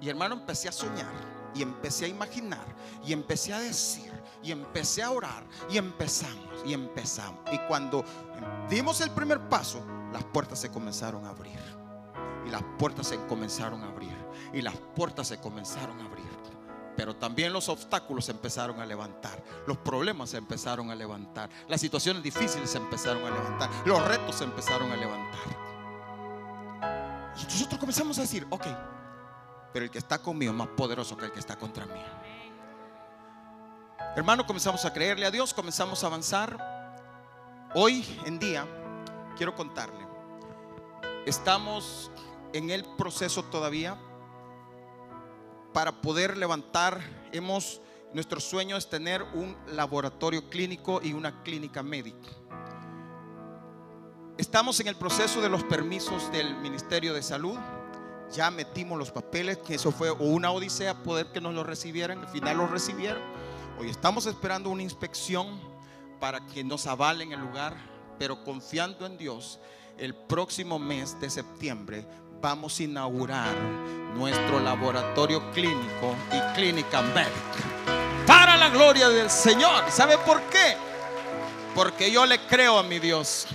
[0.00, 1.12] Y hermano, empecé a soñar
[1.54, 2.64] y empecé a imaginar
[3.04, 4.10] y empecé a decir
[4.42, 7.40] y empecé a orar y empezamos y empezamos.
[7.52, 8.04] Y cuando
[8.68, 11.58] dimos el primer paso, las puertas se comenzaron a abrir.
[12.46, 14.16] Y las puertas se comenzaron a abrir
[14.52, 16.19] y las puertas se comenzaron a abrir.
[17.00, 21.80] Pero también los obstáculos se empezaron a levantar, los problemas se empezaron a levantar, las
[21.80, 25.40] situaciones difíciles se empezaron a levantar, los retos se empezaron a levantar.
[27.40, 28.66] Y nosotros comenzamos a decir, ok,
[29.72, 32.02] pero el que está conmigo es más poderoso que el que está contra mí.
[34.14, 36.58] Hermano, comenzamos a creerle a Dios, comenzamos a avanzar.
[37.74, 38.66] Hoy en día,
[39.38, 40.06] quiero contarle,
[41.24, 42.10] estamos
[42.52, 43.96] en el proceso todavía
[45.72, 47.00] para poder levantar,
[47.32, 47.80] hemos,
[48.12, 52.28] nuestro sueño es tener un laboratorio clínico y una clínica médica.
[54.36, 57.58] Estamos en el proceso de los permisos del Ministerio de Salud.
[58.32, 62.28] Ya metimos los papeles, que eso fue una odisea poder que nos lo recibieran, al
[62.28, 63.22] final lo recibieron.
[63.78, 65.60] Hoy estamos esperando una inspección
[66.20, 67.76] para que nos avalen el lugar,
[68.18, 69.58] pero confiando en Dios,
[69.98, 72.06] el próximo mes de septiembre
[72.40, 73.54] vamos a inaugurar
[74.14, 77.34] nuestro laboratorio clínico y clínica médica.
[78.26, 79.90] Para la gloria del Señor.
[79.90, 80.76] ¿Sabe por qué?
[81.74, 83.46] Porque yo le creo a mi Dios.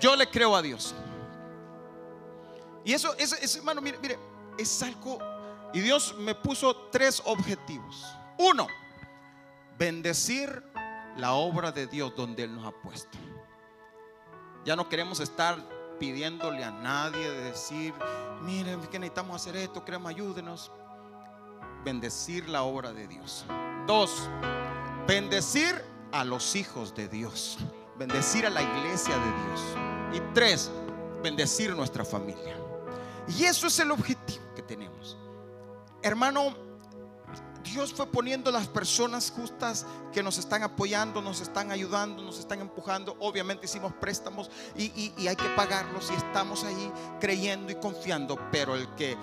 [0.00, 0.94] Yo le creo a Dios.
[2.84, 4.18] Y eso, es, hermano, mire, mire,
[4.58, 5.18] es algo.
[5.72, 8.04] Y Dios me puso tres objetivos.
[8.38, 8.68] Uno,
[9.78, 10.62] bendecir
[11.16, 13.18] la obra de Dios donde Él nos ha puesto.
[14.64, 17.94] Ya no queremos estar pidiéndole a nadie de decir,
[18.42, 20.70] miren que necesitamos hacer esto, créanme, ayúdenos.
[21.84, 23.46] Bendecir la obra de Dios.
[23.86, 24.28] Dos,
[25.06, 25.82] bendecir
[26.12, 27.58] a los hijos de Dios.
[27.98, 29.60] Bendecir a la iglesia de Dios.
[30.14, 30.70] Y tres,
[31.22, 32.56] bendecir nuestra familia.
[33.28, 35.16] Y eso es el objetivo que tenemos.
[36.02, 36.65] Hermano,
[37.66, 42.60] Dios fue poniendo las personas justas que nos están apoyando, nos están ayudando, nos están
[42.60, 43.16] empujando.
[43.18, 48.38] Obviamente hicimos préstamos y, hay que pagarlos y estamos ahí creyendo y confiando.
[48.52, 49.16] Pero el que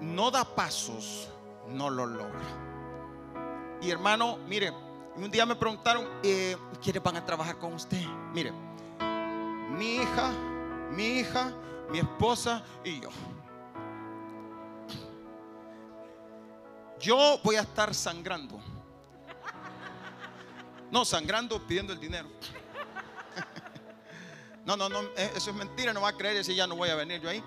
[0.00, 1.28] no da pasos,
[1.68, 3.78] no lo logra.
[3.80, 4.72] Y hermano, mire,
[5.16, 8.02] un día me preguntaron, eh, ¿quiénes van a trabajar con usted?
[8.32, 8.52] Mire,
[9.78, 10.32] mi hija,
[10.90, 11.52] mi hija,
[11.90, 13.10] mi esposa y yo.
[17.04, 18.58] Yo voy a estar sangrando.
[20.90, 22.28] No, sangrando pidiendo el dinero.
[24.64, 26.88] No, no, no, eh, eso es mentira, no va a creer si ya no voy
[26.88, 27.44] a venir yo ahí.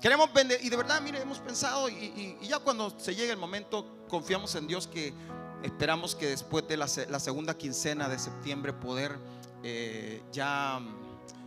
[0.00, 4.04] Queremos vender, y de verdad, mire, hemos pensado, y, ya cuando se llegue el momento,
[4.08, 5.12] confiamos en Dios que
[5.64, 9.18] esperamos que después de la, segunda quincena de septiembre poder
[9.64, 10.80] eh, ya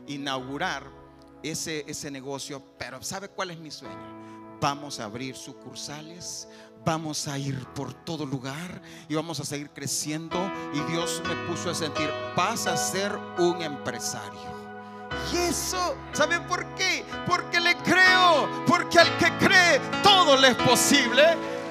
[0.08, 0.84] inaugurar
[1.42, 2.62] ese, ese negocio.
[2.78, 4.60] Pero ¿sabe cuál es mi sueño?
[4.60, 6.50] Vamos a abrir sucursales,
[6.86, 10.52] vamos a ir por todo lugar y vamos a seguir creciendo.
[10.74, 14.60] Y Dios me puso a sentir, vas a ser un empresario.
[15.32, 17.04] Y eso, ¿sabe por qué?
[17.28, 21.24] Porque le creo, porque al que cree todo le es posible.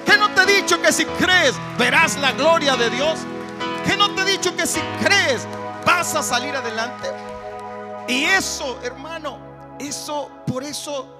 [0.05, 3.19] ¿Qué no te he dicho que si crees verás la gloria de Dios?
[3.85, 5.47] ¿Qué no te he dicho que si crees
[5.85, 7.09] vas a salir adelante?
[8.07, 9.37] Y eso, hermano,
[9.79, 11.18] eso, por eso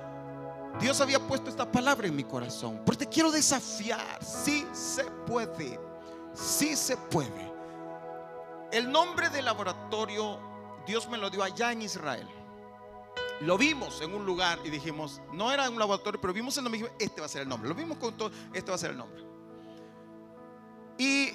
[0.79, 2.81] Dios había puesto esta palabra en mi corazón.
[2.85, 4.23] Porque te quiero desafiar.
[4.23, 5.79] Sí se puede.
[6.33, 7.51] Sí se puede.
[8.71, 10.39] El nombre del laboratorio
[10.89, 12.27] Dios me lo dio allá en Israel.
[13.41, 16.79] Lo vimos en un lugar y dijimos, no era un laboratorio, pero vimos el nombre
[16.79, 17.69] y dijimos, este va a ser el nombre.
[17.69, 19.23] Lo vimos con todo, este va a ser el nombre.
[20.97, 21.29] Y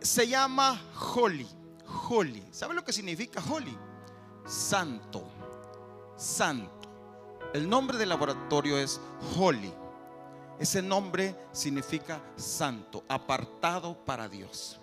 [0.00, 0.80] se llama
[1.14, 1.48] Holy.
[2.08, 2.46] Holy.
[2.52, 3.76] ¿Sabe lo que significa Holy?
[4.46, 5.24] Santo.
[6.16, 6.77] Santo.
[7.54, 9.00] El nombre del laboratorio es
[9.38, 9.72] Holy.
[10.58, 14.78] Ese nombre significa santo, apartado para Dios.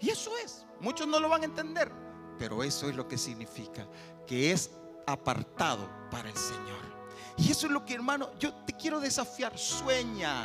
[0.00, 0.66] Y eso es.
[0.80, 1.92] Muchos no lo van a entender,
[2.38, 3.86] pero eso es lo que significa,
[4.26, 4.70] que es
[5.06, 6.92] apartado para el Señor.
[7.36, 9.56] Y eso es lo que, hermano, yo te quiero desafiar.
[9.56, 10.42] Sueña,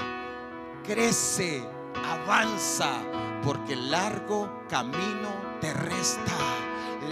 [0.83, 1.63] crece,
[2.05, 3.01] avanza,
[3.43, 6.66] porque largo camino te resta.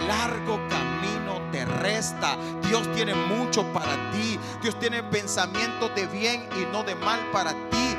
[0.06, 2.36] Largo camino te resta.
[2.68, 4.38] Dios tiene mucho para ti.
[4.62, 7.96] Dios tiene pensamientos de bien y no de mal para ti.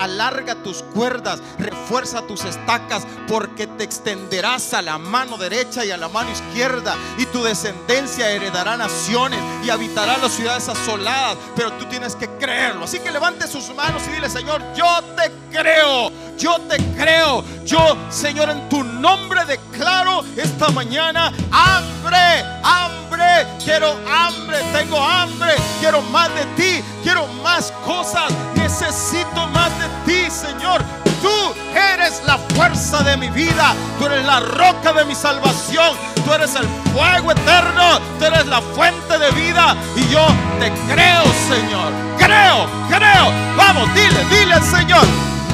[0.00, 5.96] Alarga tus cuerdas, refuerza tus estacas, porque te extenderás a la mano derecha y a
[5.96, 11.36] la mano izquierda, y tu descendencia heredará naciones y habitará las ciudades asoladas.
[11.54, 12.84] Pero tú tienes que creerlo.
[12.84, 14.86] Así que levante sus manos y dile, Señor, yo
[15.16, 17.44] te creo, yo te creo.
[17.64, 26.02] Yo, Señor, en tu nombre declaro esta mañana hambre, hambre, quiero hambre, tengo hambre, quiero
[26.02, 30.82] más de ti, quiero más cosas, necesito más de ti, Señor.
[31.20, 36.32] Tú eres la fuerza de mi vida, tú eres la roca de mi salvación, tú
[36.32, 40.26] eres el fuego eterno, tú eres la fuente de vida y yo
[40.58, 41.92] te creo, Señor.
[42.16, 43.32] Creo, creo.
[43.56, 45.06] Vamos, dile, dile Señor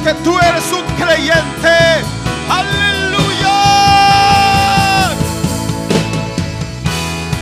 [0.07, 2.05] que tú eres un creyente.
[2.49, 3.05] Aleluya.